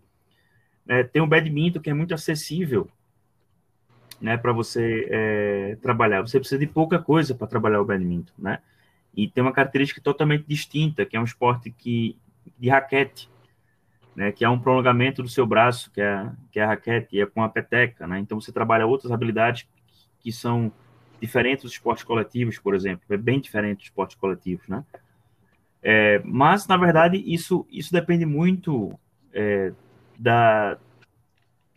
É, 0.86 1.02
tem 1.02 1.22
o 1.22 1.26
badminton, 1.26 1.80
que 1.80 1.88
é 1.88 1.94
muito 1.94 2.12
acessível 2.12 2.88
né, 4.20 4.36
para 4.36 4.52
você 4.52 5.06
é, 5.10 5.78
trabalhar. 5.80 6.20
Você 6.22 6.38
precisa 6.38 6.58
de 6.58 6.66
pouca 6.66 6.98
coisa 6.98 7.34
para 7.34 7.46
trabalhar 7.46 7.80
o 7.80 7.84
badminton, 7.84 8.32
né? 8.38 8.58
E 9.16 9.28
tem 9.28 9.42
uma 9.42 9.52
característica 9.52 10.00
totalmente 10.00 10.44
distinta, 10.46 11.04
que 11.06 11.16
é 11.16 11.20
um 11.20 11.24
esporte 11.24 11.70
que, 11.70 12.16
de 12.58 12.68
raquete, 12.68 13.30
né, 14.14 14.32
que 14.32 14.44
é 14.44 14.48
um 14.48 14.58
prolongamento 14.58 15.22
do 15.22 15.28
seu 15.28 15.46
braço, 15.46 15.90
que 15.90 16.00
é, 16.00 16.30
que 16.50 16.58
é 16.58 16.64
a 16.64 16.68
raquete, 16.68 17.16
e 17.16 17.20
é 17.20 17.26
com 17.26 17.42
a 17.42 17.48
peteca, 17.48 18.06
né? 18.06 18.18
Então 18.18 18.40
você 18.40 18.52
trabalha 18.52 18.86
outras 18.86 19.10
habilidades 19.10 19.66
que 20.20 20.30
são 20.32 20.72
diferentes 21.20 21.64
dos 21.64 21.72
esportes 21.72 22.04
coletivos, 22.04 22.58
por 22.58 22.74
exemplo. 22.74 23.04
É 23.10 23.16
bem 23.16 23.40
diferente 23.40 23.78
dos 23.78 23.86
esportes 23.86 24.16
coletivos, 24.16 24.66
né? 24.68 24.84
É, 25.82 26.22
mas, 26.24 26.66
na 26.66 26.76
verdade, 26.76 27.22
isso, 27.26 27.66
isso 27.70 27.92
depende 27.92 28.24
muito 28.24 28.98
é, 29.32 29.72
da, 30.18 30.78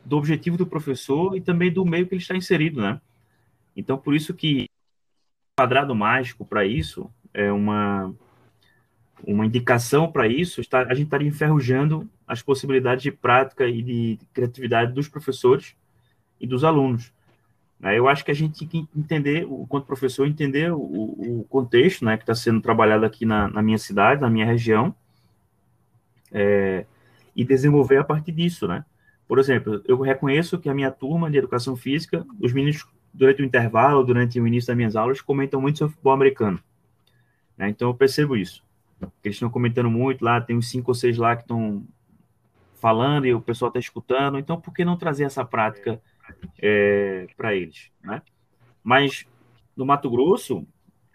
do 0.06 0.18
objetivo 0.18 0.58
do 0.58 0.66
professor 0.66 1.36
e 1.36 1.42
também 1.42 1.72
do 1.72 1.84
meio 1.86 2.08
que 2.08 2.14
ele 2.14 2.22
está 2.22 2.36
inserido, 2.36 2.82
né? 2.82 3.02
Então, 3.76 3.98
por 3.98 4.16
isso 4.16 4.34
que 4.34 4.68
quadrado 5.58 5.94
mágico 5.96 6.46
para 6.46 6.66
isso 6.66 7.12
é 7.38 7.52
uma 7.52 8.14
uma 9.26 9.46
indicação 9.46 10.12
para 10.12 10.28
isso, 10.28 10.62
está, 10.62 10.82
a 10.82 10.94
gente 10.94 11.06
estaria 11.06 11.28
enferrujando 11.28 12.08
as 12.28 12.42
possibilidades 12.42 13.04
de 13.04 13.12
prática 13.12 13.68
e 13.68 13.82
de 13.82 14.20
criatividade 14.34 14.94
dos 14.94 15.08
professores 15.08 15.76
e 16.40 16.46
dos 16.46 16.64
alunos. 16.64 17.12
Né? 17.80 17.98
Eu 17.98 18.08
acho 18.08 18.24
que 18.24 18.32
a 18.32 18.34
gente 18.34 18.60
tem 18.60 18.68
que 18.68 18.88
entender, 18.96 19.44
enquanto 19.44 19.86
professor, 19.86 20.28
entender 20.28 20.72
o, 20.72 20.78
o 20.78 21.46
contexto 21.50 22.06
né, 22.06 22.16
que 22.16 22.24
está 22.24 22.36
sendo 22.36 22.62
trabalhado 22.62 23.06
aqui 23.06 23.26
na, 23.26 23.48
na, 23.48 23.62
minha 23.62 23.78
cidade, 23.78 24.22
na 24.22 24.30
minha 24.30 24.46
região, 24.46 24.94
é, 26.32 26.86
e 27.36 27.44
desenvolver 27.44 27.98
a 27.98 28.04
partir 28.04 28.32
disso, 28.32 28.68
né? 28.68 28.84
Por 29.28 29.40
exemplo, 29.40 29.82
eu 29.88 30.00
reconheço 30.00 30.58
que 30.58 30.70
a 30.70 30.74
minha 30.74 30.90
turma 30.90 31.30
de 31.30 31.38
educação 31.38 31.76
física, 31.76 32.26
os 32.40 32.54
meninos, 32.54 32.86
durante 33.14 33.42
o 33.42 33.46
intervalo, 33.46 34.04
durante 34.04 34.40
o 34.40 34.48
início 34.48 34.68
das 34.68 34.78
minhas 34.78 34.96
aulas, 34.96 35.22
comentam 35.22 35.60
muito 35.60 35.80
sobre 35.80 35.94
futebol 35.94 36.14
americano. 36.14 36.60
Né? 37.58 37.70
Então, 37.70 37.90
eu 37.90 37.94
percebo 37.94 38.36
isso. 38.36 38.64
Eles 39.24 39.36
estão 39.36 39.50
comentando 39.50 39.90
muito 39.90 40.24
lá, 40.24 40.42
tem 40.42 40.56
uns 40.56 40.70
cinco 40.70 40.92
ou 40.92 40.96
seis 40.96 41.18
lá 41.18 41.36
que 41.36 41.44
estão 41.44 41.86
falando 42.76 43.26
e 43.26 43.34
o 43.34 43.42
pessoal 43.42 43.70
está 43.70 43.80
escutando. 43.80 44.38
Então, 44.38 44.60
por 44.60 44.74
que 44.74 44.86
não 44.86 44.98
trazer 44.98 45.24
essa 45.24 45.44
prática 45.46 46.02
é, 46.62 47.28
para 47.36 47.56
eles? 47.56 47.92
Né? 48.04 48.22
Mas, 48.84 49.26
no 49.76 49.86
Mato 49.86 50.10
Grosso, 50.10 50.68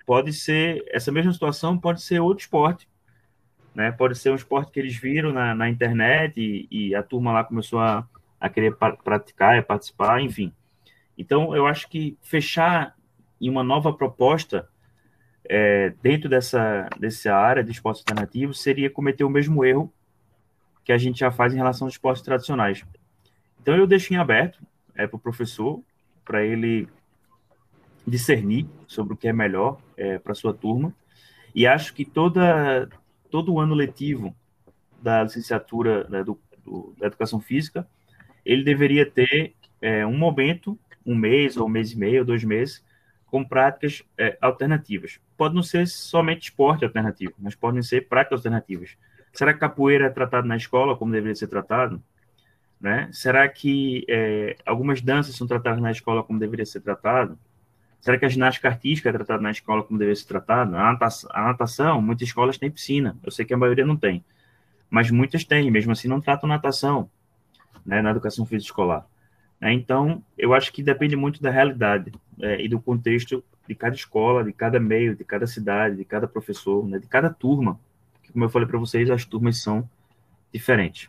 pode 0.06 0.32
ser, 0.32 0.84
essa 0.88 1.10
mesma 1.10 1.32
situação 1.32 1.78
pode 1.78 2.02
ser 2.02 2.20
outro 2.20 2.42
esporte 2.42 2.88
né? 3.74 3.90
Pode 3.90 4.16
ser 4.16 4.30
um 4.30 4.34
esporte 4.34 4.70
que 4.70 4.78
eles 4.78 4.96
viram 4.96 5.32
na, 5.32 5.54
na 5.54 5.68
internet 5.68 6.38
e, 6.38 6.68
e, 6.70 6.94
a 6.94 7.02
turma 7.02 7.32
lá 7.32 7.44
começou 7.44 7.78
a, 7.78 8.06
a 8.38 8.48
querer 8.48 8.76
praticar 8.76 9.56
e 9.56 9.62
participar, 9.62 10.20
enfim. 10.20 10.52
Então, 11.16 11.54
eu 11.54 11.66
acho 11.66 11.88
que 11.88 12.16
fechar 12.22 12.94
em 13.40 13.48
uma 13.48 13.62
nova 13.62 13.92
proposta 13.92 14.68
é, 15.48 15.92
dentro 16.02 16.28
dessa, 16.28 16.88
dessa 16.98 17.34
área 17.34 17.64
de 17.64 17.70
esportes 17.70 18.02
alternativos 18.02 18.60
seria 18.60 18.90
cometer 18.90 19.24
o 19.24 19.30
mesmo 19.30 19.64
erro 19.64 19.92
que 20.84 20.92
a 20.92 20.98
gente 20.98 21.20
já 21.20 21.30
faz 21.30 21.52
em 21.52 21.56
relação 21.56 21.86
aos 21.86 21.94
esportes 21.94 22.22
tradicionais. 22.22 22.84
Então, 23.60 23.76
eu 23.76 23.86
deixo 23.86 24.12
em 24.12 24.16
aberto 24.16 24.58
é, 24.94 25.06
para 25.06 25.16
o 25.16 25.20
professor, 25.20 25.80
para 26.24 26.44
ele 26.44 26.88
discernir 28.06 28.66
sobre 28.86 29.14
o 29.14 29.16
que 29.16 29.28
é 29.28 29.32
melhor 29.32 29.80
é, 29.96 30.18
para 30.18 30.34
sua 30.34 30.52
turma. 30.52 30.92
E 31.54 31.66
acho 31.66 31.94
que 31.94 32.04
toda, 32.04 32.88
todo 33.30 33.52
o 33.52 33.60
ano 33.60 33.74
letivo 33.74 34.34
da 35.00 35.22
licenciatura 35.22 36.06
né, 36.08 36.24
do, 36.24 36.38
do, 36.64 36.94
da 36.98 37.06
educação 37.06 37.40
física, 37.40 37.86
ele 38.44 38.64
deveria 38.64 39.08
ter 39.08 39.54
é, 39.80 40.06
um 40.06 40.16
momento, 40.16 40.78
um 41.04 41.14
mês, 41.14 41.56
ou 41.56 41.66
um 41.66 41.70
mês 41.70 41.92
e 41.92 41.98
meio, 41.98 42.24
dois 42.24 42.42
meses, 42.42 42.84
com 43.32 43.42
práticas 43.42 44.02
é, 44.18 44.36
alternativas. 44.42 45.18
Pode 45.38 45.54
não 45.54 45.62
ser 45.62 45.88
somente 45.88 46.42
esporte 46.42 46.84
alternativo, 46.84 47.32
mas 47.38 47.54
podem 47.54 47.82
ser 47.82 48.06
práticas 48.06 48.40
alternativas. 48.40 48.94
Será 49.32 49.54
que 49.54 49.58
capoeira 49.58 50.04
é 50.04 50.10
tratado 50.10 50.46
na 50.46 50.54
escola 50.54 50.94
como 50.94 51.10
deveria 51.12 51.34
ser 51.34 51.46
tratado? 51.46 52.02
Né? 52.78 53.08
Será 53.10 53.48
que 53.48 54.04
é, 54.06 54.58
algumas 54.66 55.00
danças 55.00 55.34
são 55.34 55.46
tratadas 55.46 55.80
na 55.80 55.90
escola 55.90 56.22
como 56.22 56.38
deveria 56.38 56.66
ser 56.66 56.80
tratado? 56.80 57.38
Será 58.02 58.18
que 58.18 58.26
a 58.26 58.28
ginástica 58.28 58.68
artística 58.68 59.08
é 59.08 59.12
tratada 59.12 59.42
na 59.42 59.50
escola 59.50 59.82
como 59.82 59.98
deveria 59.98 60.16
ser 60.16 60.26
tratada? 60.26 60.76
A 60.78 61.42
natação, 61.42 62.02
muitas 62.02 62.28
escolas 62.28 62.58
têm 62.58 62.70
piscina. 62.70 63.16
Eu 63.24 63.30
sei 63.30 63.46
que 63.46 63.54
a 63.54 63.56
maioria 63.56 63.86
não 63.86 63.96
tem. 63.96 64.22
Mas 64.90 65.10
muitas 65.10 65.42
têm, 65.42 65.70
mesmo 65.70 65.92
assim 65.92 66.06
não 66.06 66.20
tratam 66.20 66.46
natação 66.46 67.08
né, 67.86 68.02
na 68.02 68.10
educação 68.10 68.44
física 68.44 68.66
escolar. 68.66 69.06
É, 69.62 69.72
então, 69.72 70.20
eu 70.36 70.52
acho 70.52 70.72
que 70.72 70.82
depende 70.82 71.14
muito 71.14 71.40
da 71.40 71.48
realidade 71.48 72.12
é, 72.40 72.60
e 72.60 72.68
do 72.68 72.80
contexto 72.80 73.44
de 73.68 73.76
cada 73.76 73.94
escola, 73.94 74.42
de 74.42 74.52
cada 74.52 74.80
meio, 74.80 75.14
de 75.14 75.22
cada 75.22 75.46
cidade, 75.46 75.94
de 75.94 76.04
cada 76.04 76.26
professor, 76.26 76.84
né, 76.84 76.98
de 76.98 77.06
cada 77.06 77.30
turma. 77.30 77.78
Que, 78.24 78.32
como 78.32 78.44
eu 78.44 78.50
falei 78.50 78.66
para 78.66 78.78
vocês, 78.78 79.08
as 79.08 79.24
turmas 79.24 79.62
são 79.62 79.88
diferentes. 80.52 81.08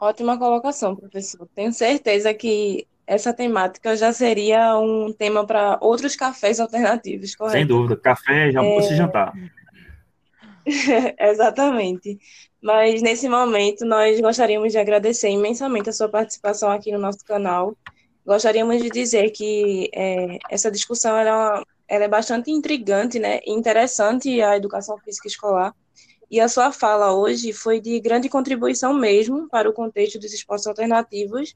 Ótima 0.00 0.38
colocação, 0.38 0.94
professor. 0.94 1.48
Tenho 1.52 1.72
certeza 1.72 2.32
que 2.32 2.86
essa 3.04 3.32
temática 3.32 3.96
já 3.96 4.12
seria 4.12 4.78
um 4.78 5.12
tema 5.12 5.44
para 5.44 5.78
outros 5.80 6.14
cafés 6.14 6.60
alternativos, 6.60 7.34
correto? 7.34 7.58
Sem 7.58 7.66
dúvida, 7.66 7.96
café, 7.96 8.54
almoço 8.54 8.90
é... 8.90 8.92
e 8.92 8.96
jantar. 8.96 9.32
Exatamente. 11.18 12.18
Mas 12.62 13.02
nesse 13.02 13.28
momento 13.28 13.84
nós 13.84 14.20
gostaríamos 14.20 14.72
de 14.72 14.78
agradecer 14.78 15.28
imensamente 15.28 15.90
a 15.90 15.92
sua 15.92 16.08
participação 16.08 16.70
aqui 16.70 16.92
no 16.92 16.98
nosso 16.98 17.24
canal. 17.24 17.76
Gostaríamos 18.24 18.80
de 18.80 18.88
dizer 18.88 19.30
que 19.30 19.90
é, 19.92 20.38
essa 20.48 20.70
discussão 20.70 21.16
ela 21.16 21.60
é, 21.88 21.96
ela 21.96 22.04
é 22.04 22.08
bastante 22.08 22.50
intrigante 22.50 23.18
né, 23.18 23.40
interessante 23.46 24.40
a 24.40 24.56
educação 24.56 24.96
física 24.98 25.26
escolar. 25.26 25.74
E 26.30 26.40
a 26.40 26.48
sua 26.48 26.72
fala 26.72 27.12
hoje 27.12 27.52
foi 27.52 27.80
de 27.80 28.00
grande 28.00 28.28
contribuição 28.28 28.94
mesmo 28.94 29.48
para 29.48 29.68
o 29.68 29.72
contexto 29.72 30.18
dos 30.18 30.32
esportes 30.32 30.66
alternativos 30.66 31.54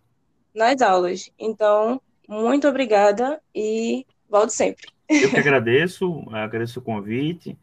nas 0.55 0.83
aulas. 0.83 1.31
Então, 1.38 2.01
muito 2.29 2.69
obrigada 2.69 3.40
e 3.55 4.05
volte 4.29 4.53
sempre. 4.53 4.87
Eu 5.09 5.31
que 5.31 5.37
agradeço, 5.38 6.25
agradeço 6.33 6.81
o 6.81 6.83
convite, 6.83 7.57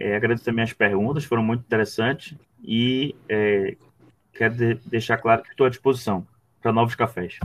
é, 0.00 0.16
agradeço 0.16 0.44
também 0.44 0.64
as 0.64 0.72
perguntas, 0.72 1.24
foram 1.24 1.42
muito 1.42 1.60
interessantes 1.60 2.34
e 2.64 3.14
é, 3.28 3.76
quero 4.32 4.54
de 4.54 4.74
deixar 4.86 5.18
claro 5.18 5.42
que 5.42 5.50
estou 5.50 5.66
à 5.66 5.70
disposição 5.70 6.26
para 6.62 6.72
novos 6.72 6.94
cafés. 6.94 7.38